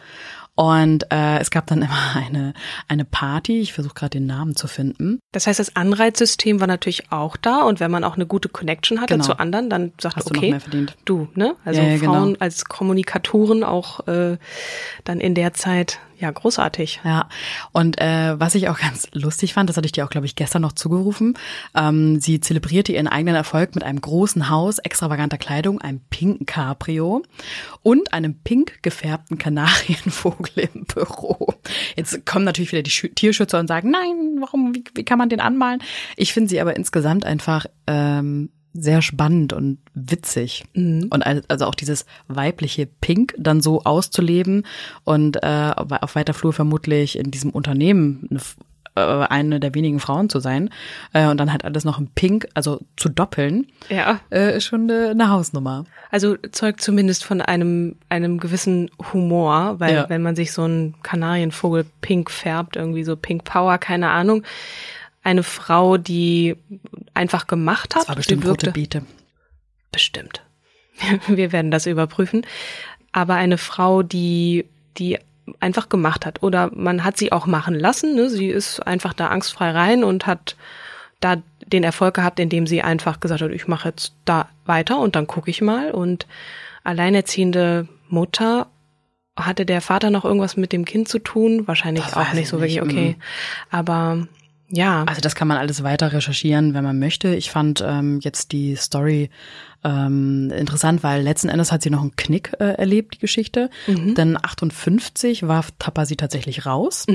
Und 0.58 1.04
äh, 1.12 1.38
es 1.38 1.52
gab 1.52 1.68
dann 1.68 1.82
immer 1.82 2.16
eine, 2.16 2.52
eine 2.88 3.04
Party, 3.04 3.60
ich 3.60 3.72
versuche 3.72 3.94
gerade 3.94 4.10
den 4.18 4.26
Namen 4.26 4.56
zu 4.56 4.66
finden. 4.66 5.20
Das 5.30 5.46
heißt, 5.46 5.60
das 5.60 5.76
Anreizsystem 5.76 6.58
war 6.58 6.66
natürlich 6.66 7.12
auch 7.12 7.36
da 7.36 7.62
und 7.62 7.78
wenn 7.78 7.92
man 7.92 8.02
auch 8.02 8.16
eine 8.16 8.26
gute 8.26 8.48
Connection 8.48 9.00
hatte 9.00 9.14
Genau. 9.14 9.24
zu 9.24 9.38
anderen, 9.38 9.70
dann 9.70 9.92
sagt 10.00 10.16
Hast 10.16 10.30
du 10.30 10.34
okay, 10.34 10.46
noch 10.46 10.50
mehr 10.50 10.60
verdient. 10.60 10.96
du, 11.04 11.28
ne? 11.34 11.54
Also 11.64 11.80
Ja, 11.80 11.86
ja, 11.90 11.98
Frauen 11.98 12.32
genau. 12.32 12.38
als 12.40 12.64
Kommunikatoren 12.64 13.62
auch 13.62 14.08
äh, 14.08 14.36
dann 15.04 15.20
in 15.20 15.34
der 15.36 15.54
Zeit, 15.54 16.00
ja, 16.18 16.30
großartig. 16.30 17.00
Ja, 17.04 17.28
und 17.72 18.00
äh, 18.00 18.38
was 18.38 18.54
ich 18.54 18.68
auch 18.68 18.78
ganz 18.78 19.08
lustig 19.12 19.54
fand, 19.54 19.70
das 19.70 19.76
hatte 19.76 19.86
ich 19.86 19.92
dir 19.92 20.04
auch, 20.04 20.10
glaube 20.10 20.26
ich, 20.26 20.34
gestern 20.34 20.62
noch 20.62 20.72
zugerufen, 20.72 21.34
ähm, 21.76 22.20
sie 22.20 22.40
zelebrierte 22.40 22.92
ihren 22.92 23.06
eigenen 23.06 23.36
Erfolg 23.36 23.74
mit 23.74 23.84
einem 23.84 24.00
großen 24.00 24.50
Haus, 24.50 24.78
extravaganter 24.78 25.38
Kleidung, 25.38 25.80
einem 25.80 26.00
pinken 26.10 26.44
Cabrio 26.44 27.22
und 27.82 28.12
einem 28.12 28.34
pink 28.34 28.82
gefärbten 28.82 29.38
Kanarienvogel 29.38 30.68
im 30.74 30.84
Büro. 30.84 31.54
Jetzt 31.96 32.26
kommen 32.26 32.44
natürlich 32.44 32.72
wieder 32.72 32.82
die 32.82 32.90
Schü 32.90 33.08
Tierschützer 33.08 33.60
und 33.60 33.68
sagen, 33.68 33.90
nein, 33.90 34.38
warum, 34.40 34.74
wie, 34.74 34.84
wie 34.94 35.04
kann 35.04 35.18
man 35.18 35.28
den 35.28 35.40
anmalen? 35.40 35.82
Ich 36.16 36.32
finde 36.32 36.50
sie 36.50 36.60
aber 36.60 36.76
insgesamt 36.76 37.24
einfach 37.24 37.66
ähm, 37.86 38.50
sehr 38.74 39.02
spannend 39.02 39.52
und 39.52 39.78
witzig. 39.94 40.64
Und 40.74 41.22
al- 41.26 41.42
also 41.48 41.66
auch 41.66 41.74
dieses 41.74 42.06
weibliche 42.28 42.86
Pink 42.86 43.34
dann 43.38 43.60
so 43.60 43.82
auszuleben 43.84 44.64
und 45.04 45.42
äh, 45.42 45.72
auf 45.76 46.14
weiter 46.14 46.34
Flur 46.34 46.52
vermutlich 46.52 47.18
in 47.18 47.30
diesem 47.30 47.50
Unternehmen 47.50 48.28
eine, 48.30 48.40
äh, 48.94 49.26
eine 49.28 49.58
der 49.60 49.74
wenigen 49.74 50.00
Frauen 50.00 50.28
zu 50.28 50.38
sein 50.40 50.70
äh, 51.12 51.26
und 51.28 51.38
dann 51.38 51.50
halt 51.50 51.64
alles 51.64 51.84
noch 51.84 51.98
in 51.98 52.08
Pink, 52.08 52.46
also 52.54 52.80
zu 52.96 53.08
doppeln, 53.08 53.66
Ja. 53.88 54.20
äh, 54.30 54.56
ist 54.58 54.64
schon 54.64 54.82
eine, 54.90 55.08
eine 55.10 55.30
Hausnummer. 55.30 55.84
Also 56.10 56.36
zeugt 56.52 56.80
zumindest 56.80 57.24
von 57.24 57.40
einem, 57.40 57.96
einem 58.08 58.38
gewissen 58.38 58.90
Humor, 59.12 59.80
weil 59.80 59.94
Ja. 59.94 60.08
wenn 60.08 60.22
man 60.22 60.36
sich 60.36 60.52
so 60.52 60.62
einen 60.62 60.94
Kanarienvogel 61.02 61.84
pink 62.00 62.30
färbt, 62.30 62.76
irgendwie 62.76 63.04
so 63.04 63.16
Pink 63.16 63.44
Power, 63.44 63.78
keine 63.78 64.10
Ahnung, 64.10 64.42
eine 65.22 65.42
Frau, 65.42 65.96
die 65.96 66.56
einfach 67.14 67.46
gemacht 67.46 67.94
hat, 67.94 68.02
Das 68.02 68.08
war 68.08 68.16
bestimmt 68.16 68.46
rote 68.46 68.70
Beete. 68.70 69.02
bestimmt. 69.92 70.42
Wir 71.28 71.52
werden 71.52 71.70
das 71.70 71.86
überprüfen. 71.86 72.46
Aber 73.12 73.34
eine 73.34 73.58
Frau, 73.58 74.02
die, 74.02 74.64
die 74.96 75.18
einfach 75.60 75.88
gemacht 75.88 76.26
hat 76.26 76.42
oder 76.42 76.70
man 76.74 77.04
hat 77.04 77.16
sie 77.16 77.32
auch 77.32 77.46
machen 77.46 77.74
lassen. 77.74 78.14
Ne? 78.14 78.28
Sie 78.28 78.48
ist 78.48 78.80
einfach 78.86 79.14
da 79.14 79.28
angstfrei 79.28 79.70
rein 79.70 80.04
und 80.04 80.26
hat 80.26 80.56
da 81.20 81.36
den 81.66 81.84
Erfolg 81.84 82.14
gehabt, 82.14 82.38
indem 82.38 82.66
sie 82.66 82.82
einfach 82.82 83.20
gesagt 83.20 83.42
hat, 83.42 83.50
ich 83.50 83.66
mache 83.66 83.88
jetzt 83.88 84.12
da 84.24 84.48
weiter 84.66 84.98
und 84.98 85.16
dann 85.16 85.26
gucke 85.26 85.50
ich 85.50 85.60
mal. 85.62 85.90
Und 85.90 86.26
alleinerziehende 86.84 87.88
Mutter 88.08 88.66
hatte 89.36 89.64
der 89.66 89.80
Vater 89.80 90.10
noch 90.10 90.24
irgendwas 90.24 90.56
mit 90.56 90.72
dem 90.72 90.84
Kind 90.84 91.08
zu 91.08 91.18
tun? 91.18 91.66
Wahrscheinlich 91.66 92.04
Das 92.04 92.14
auch 92.14 92.32
nicht 92.32 92.42
ich 92.44 92.48
so 92.48 92.60
wirklich, 92.60 92.82
okay. 92.82 93.16
Aber 93.70 94.26
ja. 94.70 95.04
Also 95.04 95.20
das 95.20 95.34
kann 95.34 95.48
man 95.48 95.56
alles 95.56 95.82
weiter 95.82 96.12
recherchieren, 96.12 96.74
wenn 96.74 96.84
man 96.84 96.98
möchte. 96.98 97.34
Ich 97.34 97.50
fand 97.50 97.82
ähm, 97.86 98.20
jetzt 98.22 98.52
die 98.52 98.76
Story 98.76 99.30
ähm, 99.84 100.50
interessant, 100.50 101.02
weil 101.02 101.22
letzten 101.22 101.48
Endes 101.48 101.70
hat 101.70 101.82
sie 101.82 101.90
noch 101.90 102.02
einen 102.02 102.16
Knick 102.16 102.52
äh, 102.58 102.72
erlebt, 102.72 103.14
die 103.14 103.18
Geschichte. 103.18 103.70
Denn 104.14 104.36
58 104.36 105.46
war 105.46 105.64
Tappa 105.78 106.04
sie 106.04 106.16
tatsächlich 106.16 106.66
raus. 106.66 107.06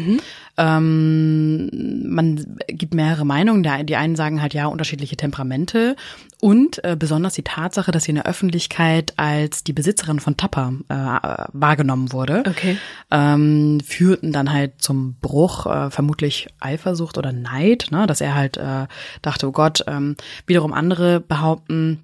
Ähm, 0.57 1.69
man 2.09 2.57
gibt 2.67 2.93
mehrere 2.93 3.25
Meinungen. 3.25 3.63
Die 3.85 3.95
einen 3.95 4.15
sagen 4.15 4.41
halt 4.41 4.53
ja, 4.53 4.67
unterschiedliche 4.67 5.17
Temperamente 5.17 5.95
und 6.41 6.83
äh, 6.83 6.97
besonders 6.97 7.33
die 7.33 7.43
Tatsache, 7.43 7.91
dass 7.91 8.03
sie 8.03 8.11
in 8.11 8.15
der 8.15 8.25
Öffentlichkeit 8.25 9.13
als 9.17 9.63
die 9.63 9.71
Besitzerin 9.73 10.19
von 10.19 10.35
Tappa 10.35 10.73
äh, 10.89 11.47
wahrgenommen 11.53 12.11
wurde 12.11 12.43
Okay. 12.47 12.77
ähm, 13.11 13.79
führten 13.85 14.31
dann 14.31 14.51
halt 14.51 14.81
zum 14.81 15.15
Bruch, 15.21 15.65
äh, 15.65 15.89
vermutlich 15.89 16.47
Eifersucht 16.59 17.17
oder 17.17 17.31
Neid, 17.31 17.87
ne, 17.91 18.07
dass 18.07 18.21
er 18.21 18.35
halt 18.35 18.57
äh, 18.57 18.87
dachte, 19.21 19.47
oh 19.47 19.51
Gott, 19.51 19.83
ähm, 19.87 20.15
wiederum 20.45 20.73
andere 20.73 21.19
behaupten, 21.21 22.03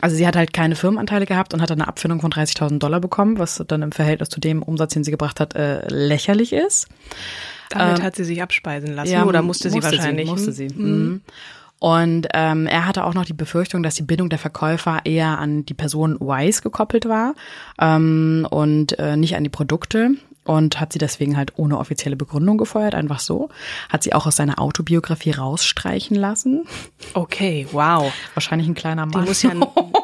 also 0.00 0.16
sie 0.16 0.26
hat 0.26 0.36
halt 0.36 0.52
keine 0.52 0.74
Firmenanteile 0.74 1.26
gehabt 1.26 1.52
und 1.52 1.60
hat 1.60 1.70
dann 1.70 1.80
eine 1.80 1.88
Abfindung 1.88 2.20
von 2.20 2.32
30.000 2.32 2.78
Dollar 2.78 3.00
bekommen, 3.00 3.38
was 3.38 3.62
dann 3.68 3.82
im 3.82 3.92
Verhältnis 3.92 4.30
zu 4.30 4.40
dem 4.40 4.62
Umsatz, 4.62 4.94
den 4.94 5.04
sie 5.04 5.10
gebracht 5.10 5.38
hat, 5.38 5.54
äh, 5.54 5.86
lächerlich 5.88 6.52
ist. 6.52 6.88
Damit 7.68 7.98
ähm, 7.98 8.04
hat 8.04 8.16
sie 8.16 8.24
sich 8.24 8.42
abspeisen 8.42 8.94
lassen 8.94 9.22
oder 9.24 9.42
musste 9.42 9.70
sie 9.70 9.82
wahrscheinlich? 9.82 10.28
musste 10.28 10.48
Hm? 10.48 10.54
sie. 10.54 10.68
Mhm. 10.68 11.20
Und 11.78 12.28
ähm, 12.32 12.68
er 12.68 12.86
hatte 12.86 13.04
auch 13.04 13.14
noch 13.14 13.24
die 13.24 13.32
Befürchtung, 13.32 13.82
dass 13.82 13.96
die 13.96 14.04
Bindung 14.04 14.30
der 14.30 14.38
Verkäufer 14.38 15.00
eher 15.04 15.38
an 15.38 15.66
die 15.66 15.74
Person 15.74 16.16
Wise 16.20 16.62
gekoppelt 16.62 17.08
war 17.08 17.34
ähm, 17.80 18.46
und 18.48 18.98
äh, 19.00 19.16
nicht 19.16 19.34
an 19.34 19.42
die 19.42 19.50
Produkte 19.50 20.12
und 20.44 20.80
hat 20.80 20.92
sie 20.92 20.98
deswegen 20.98 21.36
halt 21.36 21.52
ohne 21.56 21.78
offizielle 21.78 22.16
Begründung 22.16 22.58
gefeuert, 22.58 22.94
einfach 22.94 23.20
so. 23.20 23.48
Hat 23.88 24.02
sie 24.02 24.12
auch 24.12 24.26
aus 24.26 24.36
seiner 24.36 24.60
Autobiografie 24.60 25.30
rausstreichen 25.32 26.16
lassen. 26.16 26.64
Okay, 27.14 27.66
wow. 27.72 28.12
Wahrscheinlich 28.34 28.68
ein 28.68 28.74
kleiner 28.74 29.06
Die 29.06 29.16
Mann. 29.16 29.26
muss 29.26 29.42
ja, 29.42 29.50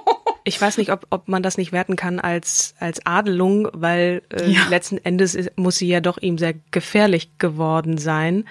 ich 0.44 0.60
weiß 0.60 0.78
nicht, 0.78 0.92
ob, 0.92 1.06
ob 1.10 1.28
man 1.28 1.42
das 1.42 1.58
nicht 1.58 1.72
werten 1.72 1.96
kann 1.96 2.20
als, 2.20 2.74
als 2.78 3.04
Adelung, 3.04 3.68
weil 3.72 4.22
äh, 4.32 4.48
Ja. 4.50 4.60
letzten 4.70 4.98
Endes 4.98 5.34
ist, 5.34 5.50
muss 5.56 5.76
sie 5.76 5.88
ja 5.88 6.00
doch 6.00 6.18
ihm 6.18 6.38
sehr 6.38 6.54
gefährlich 6.70 7.36
geworden 7.38 7.98
sein. 7.98 8.44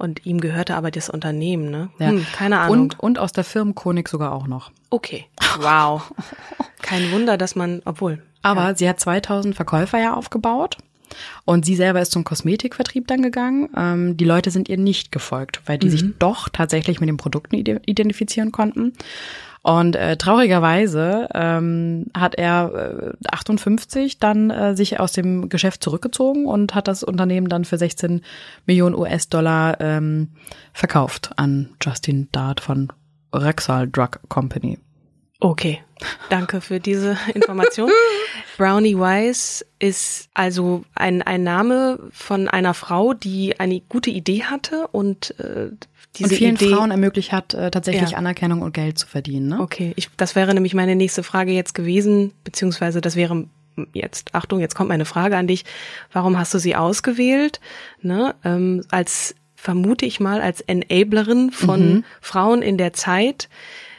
Und 0.00 0.24
ihm 0.26 0.40
gehörte 0.40 0.76
aber 0.76 0.92
das 0.92 1.10
Unternehmen, 1.10 1.70
ne? 1.72 1.90
Ja. 1.98 2.08
Hm, 2.10 2.24
keine 2.32 2.60
Ahnung. 2.60 2.82
Und, 2.82 3.00
und 3.00 3.18
aus 3.18 3.32
der 3.32 3.42
Firmenchronik 3.42 4.08
sogar 4.08 4.32
auch 4.32 4.46
noch. 4.46 4.70
okay, 4.90 5.26
wow. 5.58 6.12
Kein 6.82 7.10
Wunder, 7.10 7.36
dass 7.36 7.56
man, 7.56 7.82
obwohl. 7.84 8.22
Aber 8.42 8.76
sie 8.76 8.88
hat 8.88 9.00
2000 9.00 9.56
Verkäufer 9.56 9.98
ja 9.98 10.14
aufgebaut. 10.14 10.78
Und 11.44 11.64
sie 11.64 11.76
selber 11.76 12.00
ist 12.00 12.12
zum 12.12 12.24
Kosmetikvertrieb 12.24 13.06
dann 13.06 13.22
gegangen. 13.22 13.68
Ähm, 13.76 14.16
die 14.16 14.24
Leute 14.24 14.50
sind 14.50 14.68
ihr 14.68 14.78
nicht 14.78 15.12
gefolgt, 15.12 15.62
weil 15.66 15.78
die 15.78 15.90
sich 15.90 16.04
doch 16.18 16.48
tatsächlich 16.48 17.00
mit 17.00 17.08
den 17.08 17.16
Produkten 17.16 17.56
ide 17.56 17.80
identifizieren 17.86 18.52
konnten. 18.52 18.92
Und 19.62 19.96
äh, 19.96 20.16
traurigerweise 20.16 21.28
ähm, 21.34 22.06
hat 22.16 22.36
er 22.36 23.14
äh, 23.22 23.28
58 23.30 24.18
dann 24.18 24.50
äh, 24.50 24.76
sich 24.76 25.00
aus 25.00 25.12
dem 25.12 25.48
Geschäft 25.48 25.82
zurückgezogen 25.82 26.46
und 26.46 26.74
hat 26.74 26.88
das 26.88 27.02
Unternehmen 27.02 27.48
dann 27.48 27.64
für 27.64 27.76
16 27.76 28.22
Millionen 28.66 28.94
US-Dollar 28.94 29.80
ähm, 29.80 30.28
verkauft 30.72 31.32
an 31.36 31.70
Justin 31.82 32.28
Dart 32.32 32.60
von 32.60 32.92
Rexall 33.34 33.88
Drug 33.88 34.20
Company. 34.28 34.78
Okay, 35.40 35.80
danke 36.30 36.60
für 36.60 36.80
diese 36.80 37.16
Information. 37.34 37.90
Brownie 38.56 38.96
Wise 38.96 39.64
ist 39.78 40.28
also 40.34 40.84
ein, 40.94 41.22
ein 41.22 41.44
Name 41.44 42.00
von 42.10 42.48
einer 42.48 42.74
Frau, 42.74 43.14
die 43.14 43.58
eine 43.60 43.80
gute 43.88 44.10
Idee 44.10 44.42
hatte 44.44 44.88
und 44.88 45.38
äh, 45.38 45.70
diese 46.16 46.30
und 46.30 46.36
vielen 46.36 46.56
Idee, 46.56 46.70
Frauen 46.70 46.90
ermöglicht 46.90 47.30
hat, 47.30 47.54
äh, 47.54 47.70
tatsächlich 47.70 48.10
Ja. 48.10 48.18
Anerkennung 48.18 48.62
und 48.62 48.74
Geld 48.74 48.98
zu 48.98 49.06
verdienen. 49.06 49.48
Ne? 49.48 49.60
Okay, 49.60 49.92
ich, 49.94 50.10
das 50.16 50.34
wäre 50.34 50.54
nämlich 50.54 50.74
meine 50.74 50.96
nächste 50.96 51.22
Frage 51.22 51.52
jetzt 51.52 51.74
gewesen, 51.74 52.32
beziehungsweise 52.42 53.00
das 53.00 53.14
wäre 53.14 53.44
jetzt, 53.92 54.34
Achtung, 54.34 54.58
jetzt 54.58 54.74
kommt 54.74 54.88
meine 54.88 55.04
Frage 55.04 55.36
an 55.36 55.46
dich. 55.46 55.64
Warum 56.12 56.36
hast 56.36 56.52
du 56.52 56.58
sie 56.58 56.74
ausgewählt? 56.74 57.60
Ne, 58.02 58.34
ähm, 58.44 58.84
als, 58.90 59.36
vermute 59.54 60.04
ich 60.04 60.18
mal, 60.18 60.40
als 60.40 60.60
Enablerin 60.62 61.52
von 61.52 62.04
Frauen 62.20 62.62
in 62.62 62.76
der 62.76 62.92
Zeit. 62.92 63.48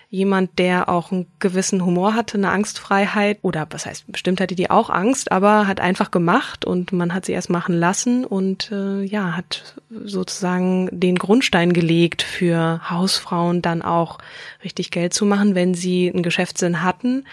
Jemand, 0.09 0.57
der 0.57 0.89
auch 0.89 1.11
einen 1.11 1.27
gewissen 1.39 1.85
Humor 1.85 2.15
hatte, 2.15 2.37
eine 2.37 2.49
Angstfreiheit 2.49 3.39
oder 3.43 3.67
was 3.69 3.85
heißt, 3.85 4.11
bestimmt 4.11 4.41
hatte 4.41 4.55
die 4.55 4.69
auch 4.69 4.89
Angst, 4.89 5.31
aber 5.31 5.67
hat 5.67 5.79
einfach 5.79 6.09
gemacht 6.09 6.65
und 6.65 6.91
man 6.91 7.13
hat 7.13 7.25
sie 7.25 7.33
erst 7.33 7.49
machen 7.49 7.75
lassen 7.75 8.25
und 8.25 8.71
äh, 8.71 9.03
ja, 9.03 9.37
hat 9.37 9.75
sozusagen 9.89 10.89
den 10.91 11.17
Grundstein 11.17 11.73
gelegt 11.73 12.21
für 12.23 12.81
Hausfrauen 12.89 13.61
dann 13.61 13.81
auch 13.81 14.17
richtig 14.63 14.91
Geld 14.91 15.13
zu 15.13 15.25
machen, 15.25 15.55
wenn 15.55 15.73
sie 15.73 16.11
einen 16.11 16.23
Geschäftssinn 16.23 16.83
hatten 16.83 17.25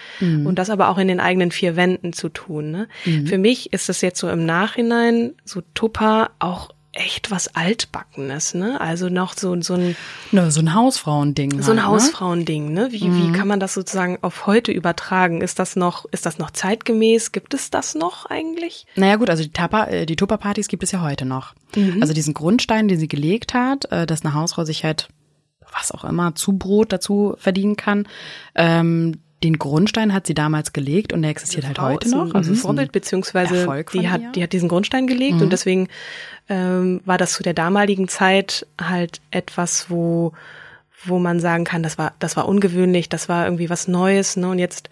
und 0.46 0.58
das 0.58 0.70
aber 0.70 0.88
auch 0.88 0.98
in 0.98 1.08
den 1.08 1.20
eigenen 1.20 1.50
vier 1.50 1.76
Wänden 1.76 2.12
zu 2.12 2.28
tun. 2.28 2.70
Ne? 2.70 2.88
Für 3.26 3.38
mich 3.38 3.72
ist 3.72 3.88
das 3.88 4.00
jetzt 4.00 4.18
so 4.20 4.28
im 4.28 4.44
Nachhinein 4.44 5.34
so 5.44 5.62
Tupper 5.74 6.30
auch 6.38 6.75
echt 6.96 7.30
was 7.30 7.54
Altbackenes, 7.54 8.54
ne? 8.54 8.80
Also 8.80 9.08
noch 9.08 9.34
so, 9.36 9.60
so 9.60 9.74
ein 9.74 9.96
Ne, 10.32 10.50
so 10.50 10.60
ein 10.60 10.74
Hausfrauending. 10.74 11.62
so 11.62 11.72
ein 11.72 11.78
halt, 11.78 11.86
ne? 11.86 11.86
Hausfrauending, 11.86 12.72
ne? 12.72 12.88
Wie, 12.90 13.02
wie 13.02 13.32
kann 13.32 13.48
man 13.48 13.60
das 13.60 13.74
sozusagen 13.74 14.18
auf 14.22 14.46
heute 14.46 14.72
übertragen? 14.72 15.40
Ist 15.40 15.58
das 15.58 15.76
noch, 15.76 16.06
ist 16.10 16.26
das 16.26 16.38
noch 16.38 16.50
zeitgemäß? 16.50 17.32
Gibt 17.32 17.54
es 17.54 17.70
das 17.70 17.94
noch 17.94 18.26
eigentlich? 18.26 18.86
Naja 18.96 19.16
gut, 19.16 19.30
also 19.30 19.42
die, 19.42 19.52
Tupper, 19.52 19.88
äh, 19.90 20.06
die 20.06 20.16
Tupperpartys 20.16 20.68
gibt 20.68 20.82
es 20.82 20.92
ja 20.92 21.02
heute 21.02 21.24
noch. 21.24 21.54
Also 22.00 22.14
diesen 22.14 22.32
Grundstein, 22.32 22.88
den 22.88 22.98
sie 22.98 23.08
gelegt 23.08 23.52
hat, 23.52 23.90
äh, 23.92 24.06
dass 24.06 24.24
eine 24.24 24.32
Hausfrau 24.32 24.64
sich 24.64 24.82
halt 24.84 25.08
was 25.78 25.92
auch 25.92 26.04
immer 26.04 26.34
zu 26.34 26.56
Brot 26.56 26.92
dazu 26.92 27.34
verdienen 27.38 27.76
kann, 27.76 28.08
ähm, 28.54 29.20
den 29.42 29.58
Grundstein 29.58 30.12
hat 30.14 30.26
sie 30.26 30.34
damals 30.34 30.72
gelegt 30.72 31.12
und 31.12 31.22
der 31.22 31.30
existiert 31.30 31.66
halt 31.66 31.78
heute 31.78 32.08
noch. 32.10 32.34
Also 32.34 32.52
ist 32.52 32.62
Vorbild, 32.62 32.92
beziehungsweise 32.92 33.84
die 33.92 33.98
ihr. 33.98 34.10
hat, 34.10 34.34
die 34.34 34.42
hat 34.42 34.52
diesen 34.52 34.68
Grundstein 34.68 35.06
gelegt 35.06 35.42
und 35.42 35.52
deswegen 35.52 35.88
ähm, 36.48 37.00
war 37.04 37.18
das 37.18 37.34
zu 37.34 37.42
der 37.42 37.54
damaligen 37.54 38.08
Zeit 38.08 38.66
halt 38.80 39.20
etwas, 39.30 39.90
wo 39.90 40.32
wo 41.04 41.18
man 41.18 41.38
sagen 41.40 41.64
kann, 41.64 41.82
das 41.82 41.98
war 41.98 42.14
das 42.18 42.36
war 42.36 42.48
ungewöhnlich, 42.48 43.08
das 43.08 43.28
war 43.28 43.44
irgendwie 43.44 43.68
was 43.68 43.88
Neues, 43.88 44.36
ne? 44.36 44.48
Und 44.48 44.58
jetzt 44.58 44.88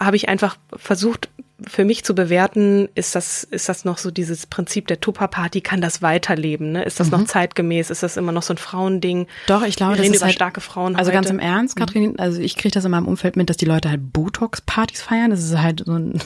habe 0.00 0.16
ich 0.16 0.28
einfach 0.28 0.56
versucht 0.74 1.28
für 1.66 1.84
mich 1.84 2.04
zu 2.04 2.14
bewerten, 2.14 2.88
ist 2.94 3.14
das 3.16 3.42
ist 3.42 3.68
das 3.68 3.84
noch 3.84 3.98
so 3.98 4.10
dieses 4.12 4.46
Prinzip 4.46 4.86
der 4.86 5.00
Tupper-Party, 5.00 5.60
kann 5.60 5.80
das 5.80 6.02
weiterleben, 6.02 6.70
ne? 6.72 6.84
Ist 6.84 7.00
das 7.00 7.10
noch 7.10 7.24
zeitgemäß? 7.24 7.90
Ist 7.90 8.02
das 8.04 8.16
immer 8.16 8.30
noch 8.32 8.42
so 8.44 8.54
ein 8.54 8.58
Frauending? 8.58 9.26
Doch, 9.48 9.62
ich 9.64 9.74
glaube, 9.76 9.92
Wir 9.94 9.96
das 9.96 10.04
reden 10.04 10.14
ist 10.14 10.20
über 10.20 10.26
halt, 10.26 10.34
starke 10.36 10.60
Frauen 10.60 10.94
Also 10.94 11.08
heute. 11.10 11.16
ganz 11.16 11.30
im 11.30 11.40
Ernst, 11.40 11.74
Katrin, 11.74 12.18
also 12.18 12.40
ich 12.40 12.56
kriege 12.56 12.72
das 12.72 12.84
in 12.84 12.90
meinem 12.92 13.08
Umfeld 13.08 13.36
mit, 13.36 13.50
dass 13.50 13.56
die 13.56 13.64
Leute 13.64 13.90
halt 13.90 14.12
Botox-Partys 14.12 15.02
feiern. 15.02 15.30
Das 15.30 15.42
ist 15.42 15.58
halt 15.58 15.82
so 15.84 15.94
ein, 15.94 16.20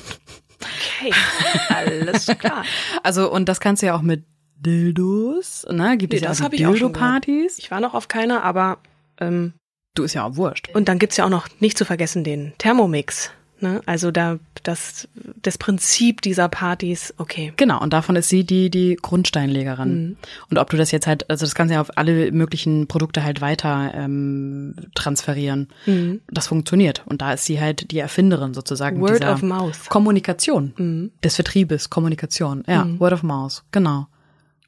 Okay, 0.60 1.12
alles 1.70 2.26
klar. 2.38 2.62
also 3.02 3.32
und 3.32 3.48
das 3.48 3.58
kannst 3.58 3.82
du 3.82 3.86
ja 3.86 3.96
auch 3.96 4.02
mit 4.02 4.24
Dildos, 4.56 5.66
ne? 5.70 5.96
Gibt 5.96 6.12
Nee, 6.12 6.18
es 6.18 6.24
ja 6.24 6.30
ich 6.32 6.58
gehört. 6.58 6.74
Dildo-Partys. 6.76 7.58
Ich 7.58 7.70
war 7.70 7.80
noch 7.80 7.94
auf 7.94 8.08
keiner, 8.08 8.44
aber 8.44 8.78
ähm, 9.18 9.54
Du 9.94 10.04
ist 10.04 10.14
ja 10.14 10.24
auch 10.24 10.36
wurscht. 10.36 10.70
Und 10.74 10.88
dann 10.88 10.98
gibt's 10.98 11.18
ja 11.18 11.26
auch 11.26 11.30
noch 11.30 11.48
nicht 11.60 11.76
zu 11.76 11.84
vergessen 11.84 12.24
den 12.24 12.52
Thermomix. 12.58 13.30
Ne? 13.62 13.80
Also 13.86 14.10
da 14.10 14.38
das 14.64 15.08
das 15.40 15.56
Prinzip 15.56 16.20
dieser 16.20 16.48
Partys, 16.48 17.14
okay. 17.18 17.52
Genau, 17.56 17.80
und 17.80 17.92
davon 17.92 18.16
ist 18.16 18.28
sie 18.28 18.44
die, 18.44 18.70
die 18.70 18.96
Grundsteinlegerin. 19.00 20.06
Mhm. 20.08 20.16
Und 20.50 20.58
ob 20.58 20.70
du 20.70 20.76
das 20.76 20.90
jetzt 20.90 21.06
halt, 21.06 21.28
also 21.30 21.44
das 21.46 21.54
kannst 21.54 21.70
du 21.70 21.74
ja 21.76 21.80
auf 21.80 21.96
alle 21.96 22.30
möglichen 22.32 22.86
Produkte 22.88 23.24
halt 23.24 23.40
weiter 23.40 23.92
ähm, 23.94 24.74
transferieren. 24.94 25.68
Mhm. 25.86 26.20
Das 26.30 26.48
funktioniert. 26.48 27.02
Und 27.06 27.22
da 27.22 27.32
ist 27.32 27.44
sie 27.44 27.60
halt 27.60 27.90
die 27.90 27.98
Erfinderin 27.98 28.52
sozusagen. 28.54 29.00
Word 29.00 29.20
dieser 29.20 29.32
of 29.32 29.42
mouth. 29.42 29.88
Kommunikation. 29.88 31.10
Des 31.22 31.36
Vertriebes, 31.36 31.88
Kommunikation. 31.90 32.64
Ja, 32.66 32.84
Mhm. 32.84 33.00
Word 33.00 33.12
of 33.12 33.22
Mouth, 33.22 33.62
genau. 33.70 34.06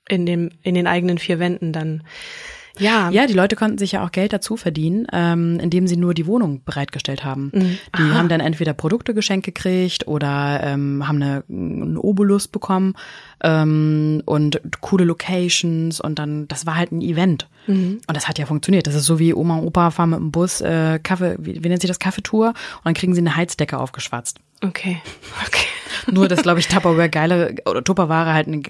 In 0.09 0.27
dem 0.27 0.51
in 0.63 0.75
den 0.75 0.87
eigenen 0.87 1.19
vier 1.19 1.39
Wänden 1.39 1.73
dann. 1.73 2.03
Ja, 2.79 3.11
Ja, 3.11 3.27
die 3.27 3.35
Leute 3.35 3.57
konnten 3.57 3.79
sich 3.79 3.93
ja 3.93 4.05
auch 4.05 4.13
Geld 4.13 4.33
dazu 4.33 4.57
verdienen, 4.57 5.07
ähm, 5.13 5.59
indem 5.61 5.87
sie 5.87 5.97
nur 5.97 6.15
die 6.15 6.27
Wohnung 6.27 6.63
bereitgestellt 6.65 7.25
haben. 7.25 7.51
Mhm. 7.55 7.79
Die 7.99 8.13
haben 8.13 8.29
dann 8.29 8.41
entweder 8.41 8.73
Produkte 8.73 9.15
geschenkt 9.15 9.47
gekriegt 9.47 10.07
oder 10.09 10.61
ähm, 10.63 11.07
haben 11.07 11.23
eine, 11.23 11.45
einen 11.49 11.97
Obolus 11.97 12.49
bekommen 12.49 12.95
ähm, 13.43 14.23
und 14.25 14.61
coole 14.81 15.05
Locations 15.05 16.01
und 16.01 16.19
dann, 16.19 16.49
das 16.49 16.67
war 16.67 16.77
halt 16.77 16.93
ein 16.93 17.01
Event. 17.01 17.49
Mhm. 17.67 18.01
Und 18.07 18.17
das 18.17 18.29
hat 18.29 18.39
ja 18.39 18.47
funktioniert. 18.47 18.87
Das 18.87 18.95
ist 18.95 19.07
so 19.07 19.19
wie 19.19 19.35
Oma 19.35 19.59
und 19.59 19.67
Opa 19.67 19.91
fahren 19.91 20.11
mit 20.11 20.19
dem 20.19 20.33
Bus 20.33 20.61
äh, 20.61 20.99
Kaffee, 21.03 21.37
wie, 21.39 21.63
wie 21.63 21.69
nennt 21.69 21.81
sich 21.81 21.89
das, 21.89 21.99
Kaffeetour 21.99 22.49
und 22.49 22.85
dann 22.85 22.95
kriegen 22.95 23.15
sie 23.15 23.21
eine 23.21 23.37
Heizdecke 23.37 23.79
aufgeschwatzt. 23.79 24.39
Okay. 24.65 25.01
Okay. 25.47 25.67
Nur, 26.13 26.29
dass, 26.29 26.43
glaube 26.43 26.61
ich, 26.61 26.69
Tupperware 26.69 27.09
geilere 27.09 27.55
oder 27.65 27.83
Tupperware 27.83 28.35
halt 28.35 28.47
eine, 28.47 28.61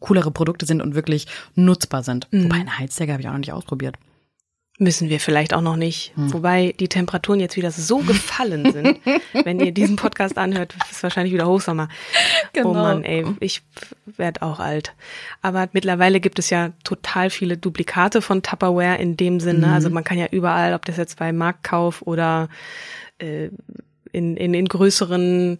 coolere 0.00 0.32
Produkte 0.32 0.66
sind 0.66 0.82
und 0.82 0.94
wirklich 0.94 1.26
nutzbar 1.54 2.02
sind. 2.02 2.26
Mhm. 2.32 2.44
Wobei 2.44 2.56
eine 2.56 2.78
Heizdecke 2.78 3.12
habe 3.12 3.22
ich 3.22 3.28
auch 3.28 3.32
noch 3.32 3.38
nicht 3.38 3.52
ausprobiert. 3.52 3.96
Müssen 4.82 5.10
wir 5.10 5.20
vielleicht 5.20 5.52
auch 5.52 5.60
noch 5.60 5.76
nicht. 5.76 6.16
Hm. 6.16 6.32
Wobei 6.32 6.74
die 6.80 6.88
Temperaturen 6.88 7.38
jetzt 7.38 7.54
wieder 7.54 7.70
so 7.70 7.98
gefallen 7.98 8.72
sind. 8.72 8.98
Wenn 9.44 9.60
ihr 9.60 9.72
diesen 9.72 9.96
Podcast 9.96 10.38
anhört, 10.38 10.74
ist 10.74 10.92
es 10.92 11.02
wahrscheinlich 11.02 11.34
wieder 11.34 11.46
Hochsommer. 11.46 11.90
Genau. 12.54 12.70
Oh 12.70 12.72
Mann, 12.72 13.04
ey, 13.04 13.26
ich 13.40 13.60
werd 14.06 14.40
auch 14.40 14.58
alt. 14.58 14.94
Aber 15.42 15.68
mittlerweile 15.74 16.18
gibt 16.18 16.38
es 16.38 16.48
ja 16.48 16.70
total 16.82 17.28
viele 17.28 17.58
Duplikate 17.58 18.22
von 18.22 18.42
Tupperware 18.42 18.96
in 18.96 19.18
dem 19.18 19.38
Sinne. 19.38 19.66
Mhm. 19.66 19.72
Also 19.74 19.90
man 19.90 20.02
kann 20.02 20.16
ja 20.16 20.28
überall, 20.30 20.72
ob 20.72 20.86
das 20.86 20.96
jetzt 20.96 21.18
bei 21.18 21.30
Marktkauf 21.30 22.00
oder 22.00 22.48
äh, 23.18 23.50
in, 24.12 24.36
in, 24.36 24.54
in 24.54 24.66
größeren 24.66 25.58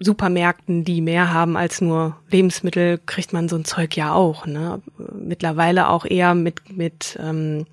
Supermärkten, 0.00 0.84
die 0.84 1.00
mehr 1.00 1.32
haben 1.32 1.56
als 1.56 1.80
nur 1.80 2.16
Lebensmittel, 2.30 3.00
kriegt 3.04 3.32
man 3.32 3.48
so 3.48 3.56
ein 3.56 3.64
Zeug 3.64 3.96
ja 3.96 4.12
auch. 4.12 4.46
Ne? 4.46 4.80
Mittlerweile 5.12 5.88
auch 5.88 6.04
eher 6.04 6.34
mit 6.34 6.76
mit 6.76 7.18
ähm, 7.20 7.66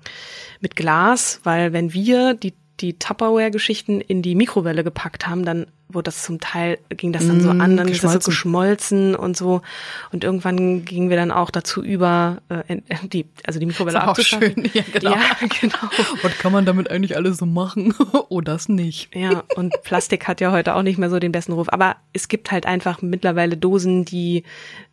mit 0.60 0.74
Glas, 0.74 1.40
weil 1.44 1.72
wenn 1.72 1.92
wir 1.92 2.34
die 2.34 2.54
die 2.80 2.98
Tupperware-Geschichten 2.98 4.00
in 4.00 4.22
die 4.22 4.34
Mikrowelle 4.34 4.84
gepackt 4.84 5.26
haben, 5.26 5.44
dann 5.44 5.66
wurde 5.88 6.04
das 6.04 6.24
zum 6.24 6.40
Teil 6.40 6.78
ging 6.88 7.12
das 7.12 7.26
dann 7.26 7.40
so 7.40 7.52
Mm, 7.52 7.60
an, 7.60 7.76
dann 7.76 7.88
ist 7.88 8.02
das 8.02 8.12
so 8.12 8.18
geschmolzen. 8.18 9.14
und 9.14 9.36
so. 9.36 9.62
Und 10.10 10.24
irgendwann 10.24 10.84
gingen 10.84 11.10
wir 11.10 11.16
dann 11.16 11.30
auch 11.30 11.50
dazu 11.50 11.82
über, 11.82 12.38
äh, 12.48 12.78
die 13.12 13.26
also 13.44 13.60
die 13.60 13.66
Mikrowelle 13.66 14.02
auch 14.02 14.08
abzuschaffen. 14.08 14.54
schön, 14.54 14.70
ja, 14.74 14.82
genau. 14.92 15.12
Ja, 15.12 15.20
genau. 15.60 15.78
Was 16.22 16.36
kann 16.38 16.52
man 16.52 16.66
damit 16.66 16.90
eigentlich 16.90 17.16
alles 17.16 17.38
so 17.38 17.46
machen? 17.46 17.94
oh, 18.28 18.40
das 18.40 18.68
nicht. 18.68 19.14
Ja, 19.14 19.44
und 19.54 19.74
Plastik 19.84 20.26
hat 20.26 20.40
ja 20.40 20.50
heute 20.50 20.74
auch 20.74 20.82
nicht 20.82 20.98
mehr 20.98 21.08
so 21.10 21.18
den 21.18 21.32
besten 21.32 21.52
Ruf. 21.52 21.72
Aber 21.72 21.96
es 22.12 22.28
gibt 22.28 22.50
halt 22.50 22.66
einfach 22.66 23.00
mittlerweile 23.00 23.56
Dosen, 23.56 24.04
die, 24.04 24.42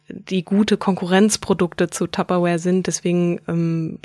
die 0.09 0.43
gute 0.43 0.77
Konkurrenzprodukte 0.77 1.89
zu 1.89 2.05
Tupperware 2.05 2.59
sind. 2.59 2.85
Deswegen 2.85 3.41
ähm, 3.47 3.99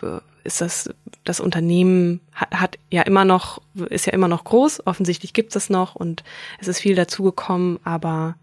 ist 0.48 0.60
das, 0.60 0.90
das 1.24 1.38
Unternehmen 1.38 2.20
hat, 2.32 2.50
hat 2.52 2.78
ja 2.90 3.02
immer 3.02 3.24
noch, 3.24 3.60
ist 3.90 4.06
ja 4.06 4.12
immer 4.12 4.28
noch 4.28 4.44
groß. 4.44 4.86
Offensichtlich 4.86 5.32
gibt 5.32 5.50
es 5.50 5.54
das 5.54 5.70
noch 5.70 5.94
und 5.94 6.24
es 6.58 6.66
ist 6.66 6.80
viel 6.80 6.96
dazugekommen, 6.96 7.78
aber 7.84 8.34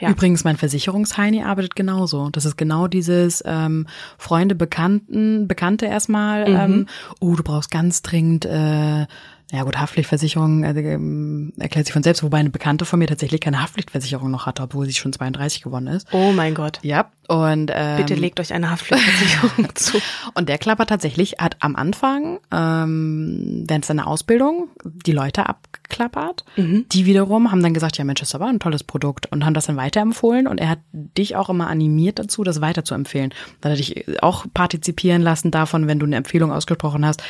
ja. 0.00 0.10
Übrigens, 0.10 0.42
mein 0.42 0.56
Versicherungsheini 0.56 1.44
arbeitet 1.44 1.76
genauso. 1.76 2.28
Das 2.30 2.44
ist 2.44 2.56
genau 2.56 2.88
dieses 2.88 3.42
ähm, 3.46 3.86
Freunde, 4.18 4.56
Bekannten, 4.56 5.46
Bekannte 5.46 5.86
erstmal. 5.86 6.48
Ähm, 6.48 6.86
oh, 7.20 7.36
du 7.36 7.44
brauchst 7.44 7.70
ganz 7.70 8.02
dringend, 8.02 8.44
äh, 8.44 9.06
ja 9.52 9.62
gut, 9.62 9.78
Haftpflichtversicherung 9.78 10.64
äh, 10.64 10.94
ähm, 10.94 11.52
erklärt 11.58 11.86
sich 11.86 11.92
von 11.92 12.02
selbst, 12.02 12.22
wobei 12.22 12.38
eine 12.38 12.50
Bekannte 12.50 12.84
von 12.84 12.98
mir 12.98 13.06
tatsächlich 13.06 13.40
keine 13.40 13.62
Haftpflichtversicherung 13.62 14.30
noch 14.30 14.46
hatte, 14.46 14.62
obwohl 14.62 14.86
sie 14.86 14.94
schon 14.94 15.12
32 15.12 15.62
geworden 15.62 15.86
ist. 15.86 16.08
Oh 16.12 16.32
mein 16.32 16.54
Gott. 16.54 16.80
Ja, 16.82 17.10
und 17.28 17.70
ähm, 17.74 17.96
Bitte 17.98 18.14
legt 18.14 18.40
euch 18.40 18.52
eine 18.52 18.70
Haftpflichtversicherung 18.70 19.68
zu. 19.74 19.98
Und 20.34 20.48
der 20.48 20.58
klappert 20.58 20.88
tatsächlich, 20.88 21.36
hat 21.38 21.56
am 21.60 21.76
Anfang, 21.76 22.40
ähm, 22.52 23.64
während 23.66 23.84
seiner 23.84 24.06
Ausbildung, 24.06 24.68
die 24.84 25.12
Leute 25.12 25.46
abgeklappert. 25.94 26.44
Die 26.56 27.06
wiederum 27.06 27.50
haben 27.50 27.62
dann 27.62 27.74
gesagt, 27.74 27.98
ja 27.98 28.04
Mensch, 28.04 28.20
das 28.20 28.30
ist 28.30 28.34
aber 28.34 28.46
ein 28.46 28.58
tolles 28.58 28.84
Produkt 28.84 29.26
und 29.30 29.44
haben 29.44 29.54
das 29.54 29.66
dann 29.66 29.76
weiterempfohlen. 29.76 30.46
Und 30.46 30.58
er 30.58 30.68
hat 30.68 30.78
dich 30.92 31.36
auch 31.36 31.48
immer 31.48 31.68
animiert 31.68 32.18
dazu, 32.18 32.44
das 32.44 32.60
weiterzuempfehlen. 32.60 33.32
Dann 33.60 33.72
hat 33.72 33.78
er 33.78 33.84
dich 33.84 34.22
auch 34.22 34.46
partizipieren 34.52 35.22
lassen 35.22 35.50
davon, 35.50 35.86
wenn 35.86 35.98
du 35.98 36.06
eine 36.06 36.16
Empfehlung 36.16 36.52
ausgesprochen 36.52 37.04
hast. 37.06 37.22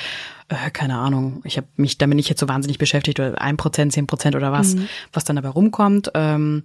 Äh, 0.48 0.70
keine 0.70 0.98
Ahnung, 0.98 1.40
ich 1.44 1.56
habe 1.56 1.66
mich 1.76 1.98
damit 1.98 2.16
nicht 2.16 2.28
jetzt 2.28 2.40
so 2.40 2.48
wahnsinnig 2.48 2.78
beschäftigt, 2.78 3.20
oder 3.20 3.40
ein 3.40 3.56
Prozent, 3.56 3.92
zehn 3.92 4.06
Prozent 4.06 4.36
oder 4.36 4.52
was, 4.52 4.76
was 5.12 5.24
dann 5.24 5.36
dabei 5.36 5.48
rumkommt. 5.48 6.10
Ähm, 6.14 6.64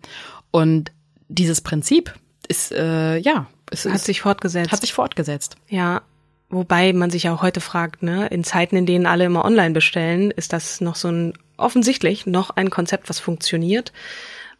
und 0.51 0.91
dieses 1.27 1.61
Prinzip 1.61 2.13
ist, 2.47 2.71
äh, 2.71 3.17
ja, 3.17 3.47
es 3.71 3.85
Hat 3.85 3.95
ist, 3.95 4.05
sich 4.05 4.21
fortgesetzt. 4.21 4.71
hat 4.71 4.81
sich 4.81 4.93
fortgesetzt. 4.93 5.55
Ja, 5.67 6.01
wobei 6.49 6.91
man 6.93 7.11
sich 7.11 7.29
auch 7.29 7.43
heute 7.43 7.61
fragt, 7.61 8.01
ne, 8.01 8.27
in 8.27 8.43
Zeiten, 8.43 8.75
in 8.75 8.87
denen 8.87 9.05
alle 9.05 9.25
immer 9.25 9.45
online 9.45 9.71
bestellen, 9.71 10.31
ist 10.31 10.53
das 10.53 10.81
noch 10.81 10.95
so 10.95 11.09
ein 11.09 11.33
offensichtlich 11.59 12.25
noch 12.25 12.49
ein 12.51 12.69
Konzept, 12.69 13.09
was 13.09 13.19
funktioniert. 13.19 13.91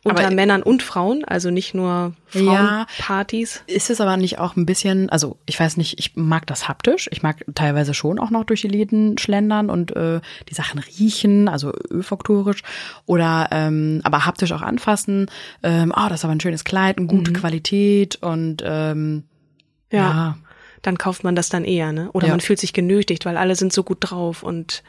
Unter 0.02 0.28
Aber- 0.28 0.34
Männern 0.36 0.64
und 0.64 0.82
Frauen, 0.82 1.26
also 1.26 1.52
nicht 1.52 1.74
nur 1.74 2.14
Ja. 2.32 2.86
Frauenpartys. 2.88 3.64
Ist 3.68 3.90
es 3.90 4.00
aber 4.00 4.16
nicht 4.16 4.40
auch 4.40 4.56
ein 4.56 4.66
bisschen, 4.66 5.10
also 5.10 5.36
ich 5.46 5.60
weiß 5.60 5.76
nicht, 5.76 6.00
ich 6.00 6.16
mag 6.16 6.48
das 6.48 6.70
haptisch. 6.70 7.10
Ich 7.12 7.22
mag 7.22 7.44
teilweise 7.54 7.94
schon 7.94 8.18
auch 8.18 8.30
noch 8.30 8.46
durch 8.46 8.62
die 8.62 8.70
Läden 8.70 9.18
schlendern 9.18 9.70
und 9.70 9.94
äh, 9.98 10.22
die 10.48 10.54
Sachen 10.54 10.80
riechen, 10.80 11.50
also 11.50 11.74
olfaktorisch 11.92 12.64
oder 13.08 13.50
ähm, 13.52 14.00
aber 14.06 14.26
haptisch 14.26 14.54
auch 14.54 14.62
anfassen. 14.62 15.30
Ähm, 15.64 15.92
oh, 15.94 16.08
das 16.08 16.22
ist 16.22 16.24
aber 16.24 16.32
ein 16.34 16.40
schönes 16.40 16.64
Kleid, 16.64 16.98
eine 16.98 17.08
gute 17.08 17.34
Qualität 17.34 18.20
und 18.22 18.64
ähm, 18.66 19.24
Ja. 19.92 19.98
ja. 20.00 20.38
Dann 20.82 20.98
kauft 20.98 21.26
man 21.26 21.36
das 21.36 21.50
dann 21.50 21.66
eher, 21.66 21.92
ne? 21.92 22.10
Oder 22.14 22.28
Ja. 22.28 22.34
man 22.34 22.40
fühlt 22.40 22.60
sich 22.60 22.72
genötigt, 22.72 23.26
weil 23.26 23.36
alle 23.36 23.56
sind 23.56 23.74
so 23.74 23.84
gut 23.84 23.98
drauf 24.00 24.44
und 24.44 24.82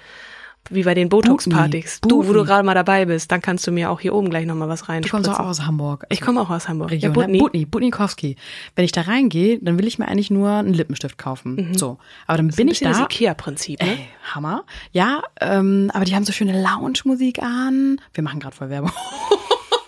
wie 0.68 0.85
bei 0.85 0.94
den 0.94 1.09
Botox-Partys. 1.09 2.01
Du, 2.03 2.27
wo 2.27 2.33
du 2.33 2.44
gerade 2.44 2.64
mal 2.64 2.75
dabei 2.75 3.05
bist, 3.05 3.33
dann 3.33 3.40
kannst 3.40 3.66
du 3.66 3.73
mir 3.73 3.90
auch 3.90 4.01
hier 4.01 4.14
oben 4.14 4.31
gleich 4.31 4.46
nochmal 4.46 4.68
was 4.68 4.83
Du 4.83 5.09
kommst 5.09 5.29
auch 5.29 5.40
aus 5.40 5.66
Hamburg. 5.66 6.05
Ich 6.11 6.20
komme 6.20 6.40
auch 6.40 6.51
aus 6.51 6.68
Hamburg. 6.68 6.90
Region, 6.90 7.12
ja, 7.12 7.20
ja, 7.20 7.27
Butni. 7.27 7.38
Butni, 7.38 7.66
Butnikowski. 7.66 8.37
Wenn 8.77 8.85
ich 8.85 8.92
da 8.92 9.03
reingehe, 9.03 9.59
dann 9.61 9.79
will 9.79 9.87
ich 9.87 9.99
mir 9.99 10.07
eigentlich 10.09 10.31
nur 10.31 10.51
einen 10.51 10.75
Lippenstift 10.75 11.18
kaufen. 11.18 11.73
So, 11.77 11.99
aber 12.27 12.37
dann 12.38 12.49
bin 12.49 12.57
Ein 12.57 12.68
ich 12.68 12.79
bisschen 12.81 12.88
das 12.88 12.99
da. 12.99 13.05
Ikea-Prinzip, 13.05 13.83
ne? 13.83 13.88
Ey, 13.92 14.09
Hammer. 14.35 14.64
Ja, 14.92 15.23
ähm, 15.40 15.90
aber 15.94 16.05
die 16.05 16.14
haben 16.14 16.25
so 16.25 16.33
schöne 16.33 16.61
Lounge-Musik 16.62 17.42
an. 17.42 18.01
Wir 18.14 18.23
machen 18.23 18.40
gerade 18.40 18.55
voll 18.55 18.70
Werbung. 18.70 18.92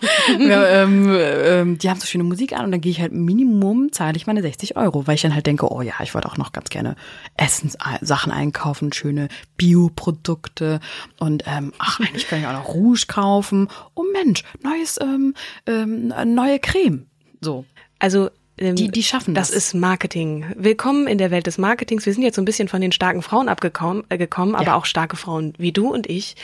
ja, 0.38 0.83
ähm, 0.83 1.09
ähm, 1.11 1.79
die 1.79 1.88
haben 1.88 2.01
so 2.01 2.07
schöne 2.07 2.25
Musik 2.25 2.53
an 2.53 2.67
und 2.67 2.73
dann 2.73 2.81
gehe 2.81 2.91
ich 2.91 3.01
halt 3.01 3.12
Minimum, 3.12 3.93
zahle 3.93 4.17
ich 4.17 4.27
meine 4.27 4.43
60 4.43 4.77
Euro, 4.77 5.07
weil 5.07 5.15
ich 5.15 5.23
dann 5.23 5.35
halt 5.35 5.47
denke, 5.47 5.71
oh 5.71 5.83
ja, 5.83 5.95
ich 6.03 6.15
wollte 6.15 6.29
auch 6.29 6.37
noch 6.37 6.53
ganz 6.53 6.71
gerne 6.71 6.97
Essenssachen 7.37 8.33
einkaufen, 8.33 8.93
schöne 8.93 9.29
Bioprodukte 9.57 10.81
und 11.19 11.45
ähm, 11.47 11.73
ach, 11.79 12.01
eigentlich 12.01 12.29
kann 12.29 12.41
ich 12.41 12.47
auch 12.47 12.53
noch 12.53 12.75
Rouge 12.75 13.05
kaufen. 13.07 13.69
Oh 13.95 14.05
Mensch, 14.12 14.43
neues, 14.62 14.99
ähm, 15.01 15.35
ähm, 15.67 16.12
neue 16.35 16.59
Creme. 16.59 17.07
So. 17.41 17.65
Also 17.99 18.31
ähm, 18.62 18.77
Die- 18.77 18.88
die 18.90 19.03
schaffen 19.03 19.35
das. 19.35 19.48
das. 19.48 19.57
ist 19.57 19.75
Marketing. 19.75 20.46
Willkommen 20.57 21.07
in 21.07 21.18
der 21.18 21.31
Welt 21.31 21.46
des 21.46 21.59
Marketings. 21.59 22.07
Wir 22.07 22.12
sind 22.14 22.22
jetzt 22.22 22.37
so 22.37 22.42
ein 22.42 22.44
bisschen 22.44 22.68
von 22.68 22.81
den 22.81 22.92
starken 22.92 23.20
Frauen 23.22 23.48
abgekommen, 23.48 24.05
äh, 24.09 24.16
gekommen, 24.18 24.55
aber 24.55 24.66
Ja. 24.66 24.75
auch 24.77 24.85
starke 24.87 25.16
Frauen 25.16 25.53
wie 25.59 25.72
du 25.72 25.92
und 25.92 26.09
ich 26.09 26.37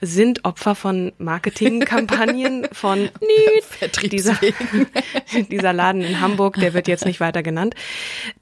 sind 0.00 0.44
Opfer 0.44 0.74
von 0.74 1.12
Marketingkampagnen 1.18 2.66
von 2.72 3.10
dieser, 4.10 4.38
dieser 5.50 5.72
Laden 5.72 6.00
in 6.02 6.20
Hamburg, 6.20 6.56
der 6.56 6.74
wird 6.74 6.88
jetzt 6.88 7.04
nicht 7.04 7.20
weiter 7.20 7.42
genannt. 7.42 7.74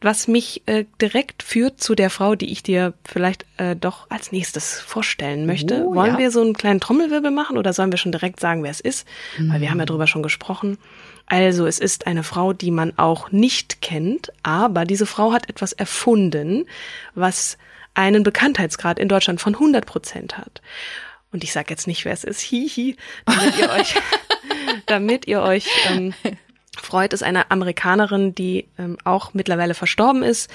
Was 0.01 0.29
mich 0.29 0.63
äh, 0.67 0.85
direkt 1.03 1.43
führt 1.43 1.81
zu 1.83 1.95
der 1.95 2.11
Frau, 2.11 2.35
die 2.37 2.53
ich 2.53 2.63
dir 2.63 2.95
vielleicht 3.05 3.45
äh, 3.57 3.75
doch 3.75 4.07
als 4.11 4.33
nächstes 4.33 4.79
vorstellen 4.81 5.47
möchte. 5.47 5.85
Oh, 5.87 5.95
Wollen 5.95 6.13
ja. 6.15 6.19
wir 6.19 6.31
so 6.31 6.41
einen 6.41 6.55
kleinen 6.55 6.81
Trommelwirbel 6.81 7.31
machen 7.31 7.59
oder 7.59 7.73
sollen 7.73 7.91
wir 7.91 7.99
schon 7.99 8.13
direkt 8.13 8.39
sagen, 8.41 8.63
wer 8.63 8.71
es 8.71 8.81
ist? 8.81 9.07
Weil 9.39 9.61
wir 9.61 9.71
haben 9.71 9.79
ja 9.81 9.87
drüber 9.87 10.07
schon 10.07 10.23
gesprochen. 10.23 10.79
Also 11.27 11.67
es 11.67 11.79
ist 11.79 12.07
eine 12.07 12.23
Frau, 12.23 12.53
die 12.53 12.71
man 12.71 12.97
auch 12.99 13.33
nicht 13.33 13.83
kennt, 13.83 14.33
aber 14.43 14.85
diese 14.85 15.07
Frau 15.07 15.33
hat 15.33 15.49
etwas 15.49 15.73
erfunden, 15.73 16.67
was 17.15 17.59
einen 17.95 18.23
Bekanntheitsgrad 18.23 18.99
in 18.99 19.09
Deutschland 19.09 19.41
von 19.41 19.55
100 19.55 19.85
Prozent 19.87 20.39
hat. 20.39 20.63
Und 21.33 21.43
ich 21.43 21.53
sage 21.53 21.71
jetzt 21.71 21.87
nicht, 21.87 22.05
wer 22.05 22.13
es 22.13 22.25
ist, 22.25 22.41
hihi, 22.41 22.97
damit 23.25 23.59
ihr 23.59 23.71
euch, 23.79 23.95
damit 24.87 25.27
ihr 25.27 25.43
euch 25.43 25.67
ähm, 25.91 26.15
freut, 26.81 27.13
ist 27.13 27.23
eine 27.23 27.51
Amerikanerin, 27.51 28.35
die 28.35 28.67
ähm, 28.79 28.97
auch 29.05 29.35
mittlerweile 29.35 29.75
verstorben 29.75 30.23
ist. 30.23 30.51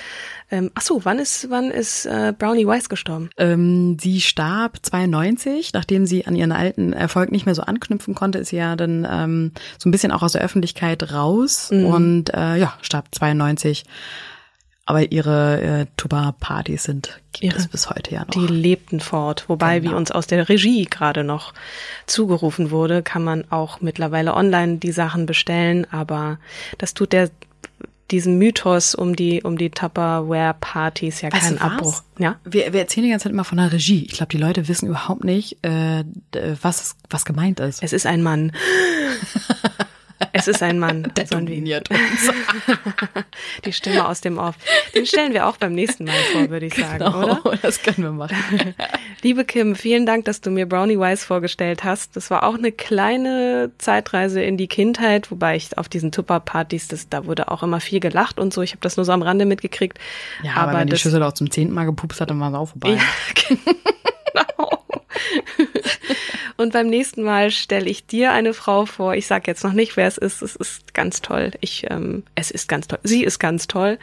Ähm, 0.49 0.71
ach 0.75 0.81
so, 0.81 1.05
wann 1.05 1.19
ist 1.19 1.49
wann 1.49 1.71
ist 1.71 2.05
äh, 2.05 2.33
Brownie 2.37 2.67
Weiss 2.67 2.89
gestorben? 2.89 3.29
Ähm, 3.37 3.97
sie 3.99 4.21
starb 4.21 4.79
92, 4.81 5.73
nachdem 5.73 6.05
sie 6.05 6.25
an 6.25 6.35
ihren 6.35 6.51
alten 6.51 6.93
Erfolg 6.93 7.31
nicht 7.31 7.45
mehr 7.45 7.55
so 7.55 7.63
anknüpfen 7.63 8.15
konnte, 8.15 8.39
ist 8.39 8.49
sie 8.49 8.57
ja 8.57 8.75
dann 8.75 9.07
ähm, 9.09 9.51
so 9.77 9.89
ein 9.89 9.91
bisschen 9.91 10.11
auch 10.11 10.23
aus 10.23 10.33
der 10.33 10.41
Öffentlichkeit 10.41 11.11
raus 11.13 11.71
und 11.71 12.33
äh, 12.33 12.57
ja, 12.57 12.73
starb 12.81 13.07
92. 13.11 13.83
Aber 14.91 15.09
ihre 15.11 15.61
äh, 15.61 15.85
Tuba-Partys 15.95 16.83
sind 16.83 17.21
gibt 17.31 17.45
Ihre- 17.53 17.57
es 17.61 17.67
bis 17.69 17.89
heute 17.89 18.13
ja 18.13 18.21
noch. 18.21 18.27
Die 18.31 18.45
lebten 18.45 18.99
fort. 18.99 19.45
Wobei, 19.47 19.81
wie 19.83 19.85
Genau. 19.87 19.97
uns 19.97 20.11
aus 20.11 20.27
der 20.27 20.49
Regie 20.49 20.83
gerade 20.85 21.23
noch 21.23 21.53
zugerufen 22.07 22.71
wurde, 22.71 23.01
kann 23.01 23.23
man 23.23 23.45
auch 23.49 23.79
mittlerweile 23.79 24.33
online 24.33 24.77
die 24.79 24.91
Sachen 24.91 25.25
bestellen. 25.25 25.87
Aber 25.91 26.39
das 26.77 26.93
tut 26.93 27.13
der 27.13 27.29
diesem 28.11 28.37
Mythos 28.37 28.93
um 28.93 29.15
die 29.15 29.41
um 29.43 29.57
die 29.57 29.69
Tupperware-Partys 29.69 31.21
ja 31.21 31.31
Weißt 31.31 31.43
keinen? 31.43 31.57
Abbruch. 31.59 32.01
Ja. 32.19 32.35
Wir, 32.43 32.73
wir 32.73 32.81
erzählen 32.81 33.05
die 33.05 33.11
ganze 33.11 33.23
Zeit 33.23 33.31
immer 33.31 33.45
von 33.45 33.57
der 33.59 33.71
Regie. 33.71 34.03
Ich 34.03 34.11
glaube, 34.17 34.31
die 34.31 34.37
Leute 34.37 34.67
wissen 34.67 34.87
überhaupt 34.89 35.23
nicht, 35.23 35.63
äh, 35.63 36.03
was, 36.61 36.97
was 37.09 37.23
gemeint 37.23 37.61
ist. 37.61 37.81
Es 37.81 37.93
ist 37.93 38.05
ein 38.05 38.21
Mann. 38.21 38.51
Es 40.33 40.47
ist 40.47 40.61
ein 40.63 40.79
Mann. 40.79 41.11
Sollen 41.29 41.47
wir- 41.47 41.81
Die 43.65 43.73
Stimme 43.73 44.07
aus 44.07 44.21
dem 44.21 44.37
Off. 44.37 44.55
Den 44.95 45.05
stellen 45.05 45.33
wir 45.33 45.47
auch 45.47 45.57
beim 45.57 45.73
nächsten 45.73 46.05
Mal 46.05 46.13
vor, 46.31 46.49
würde 46.49 46.65
ich 46.67 46.75
sagen, 46.75 47.03
oder? 47.03 47.39
Genau, 47.43 47.55
das 47.61 47.81
können 47.81 47.97
wir 48.03 48.11
machen. 48.11 48.73
Liebe 49.21 49.45
Kim, 49.45 49.75
vielen 49.75 50.05
Dank, 50.05 50.25
dass 50.25 50.41
du 50.41 50.49
mir 50.51 50.67
Brownie 50.67 50.97
Wise 50.97 51.25
vorgestellt 51.25 51.83
hast. 51.83 52.15
Das 52.15 52.29
war 52.31 52.43
auch 52.43 52.55
eine 52.55 52.71
kleine 52.71 53.71
Zeitreise 53.77 54.41
in 54.41 54.57
die 54.57 54.67
Kindheit, 54.67 55.29
wobei 55.31 55.55
ich 55.55 55.77
auf 55.77 55.89
diesen 55.89 56.11
Tupper-Partys, 56.11 56.87
da 57.09 57.25
wurde 57.25 57.49
auch 57.51 57.63
immer 57.63 57.79
viel 57.79 57.99
gelacht 57.99 58.39
und 58.39 58.53
so. 58.53 58.61
Ich 58.61 58.71
habe 58.71 58.81
das 58.81 58.97
nur 58.97 59.05
so 59.05 59.11
am 59.11 59.21
Rande 59.21 59.45
mitgekriegt. 59.45 59.99
Ja, 60.43 60.55
aber, 60.55 60.73
wenn 60.79 60.87
die 60.87 60.97
Schüssel 60.97 61.21
auch 61.23 61.33
zum 61.33 61.49
zehnten 61.51 61.73
Mal 61.73 61.85
gepupst 61.85 62.19
hat, 62.21 62.29
dann 62.29 62.39
war 62.39 62.49
es 62.49 62.55
auch 62.55 62.69
vorbei. 62.69 62.91
Ja, 62.97 63.01
genau. 63.47 64.83
Und 66.61 66.73
beim 66.73 66.87
nächsten 66.87 67.23
Mal 67.23 67.51
stelle 67.51 67.89
ich 67.89 68.05
dir 68.05 68.31
eine 68.31 68.53
Frau 68.53 68.85
vor. 68.85 69.15
Ich 69.15 69.27
sage 69.27 69.45
jetzt 69.47 69.63
noch 69.63 69.73
nicht, 69.73 69.97
wer 69.97 70.07
es 70.07 70.17
ist. 70.17 70.41
Es 70.41 70.55
ist 70.55 70.93
ganz 70.93 71.21
toll. 71.21 71.51
Ich, 71.59 71.85
ähm, 71.89 72.23
es 72.35 72.51
ist 72.51 72.67
ganz 72.67 72.87
toll. 72.87 72.99
Sie 73.03 73.23
ist 73.23 73.39
ganz 73.39 73.67
toll. 73.67 73.97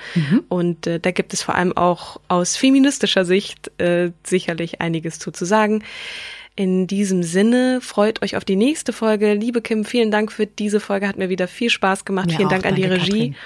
Und 0.48 0.86
äh, 0.86 0.98
da 0.98 1.10
gibt 1.10 1.32
es 1.32 1.42
vor 1.42 1.54
allem 1.54 1.76
auch 1.76 2.20
aus 2.28 2.56
feministischer 2.56 3.24
Sicht 3.24 3.70
äh, 3.80 4.10
sicherlich 4.24 4.80
einiges 4.80 5.18
zu, 5.18 5.30
zu 5.30 5.44
sagen. 5.44 5.84
In 6.56 6.88
diesem 6.88 7.22
Sinne 7.22 7.78
freut 7.80 8.22
euch 8.22 8.36
auf 8.36 8.44
die 8.44 8.56
nächste 8.56 8.92
Folge. 8.92 9.34
Liebe 9.34 9.62
Kim, 9.62 9.84
vielen 9.84 10.10
Dank 10.10 10.32
für 10.32 10.46
diese 10.46 10.80
Folge. 10.80 11.06
Hat 11.06 11.16
mir 11.16 11.28
wieder 11.28 11.46
viel 11.46 11.70
Spaß 11.70 12.04
gemacht. 12.04 12.26
Mir 12.26 12.36
vielen 12.36 12.48
auch. 12.48 12.52
Dank 12.52 12.66
an 12.66 12.74
die 12.74 12.84
Regie. 12.84 13.10
Katrin. 13.10 13.36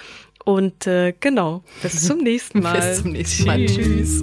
Und 0.44 0.86
äh, 0.86 1.12
genau, 1.20 1.62
bis 1.82 2.06
zum 2.06 2.18
nächsten 2.18 2.60
Mal. 2.62 2.80
Bis 2.80 3.02
zum 3.02 3.12
nächsten 3.12 3.44
Mal. 3.44 3.66
Tschüss. 3.66 4.22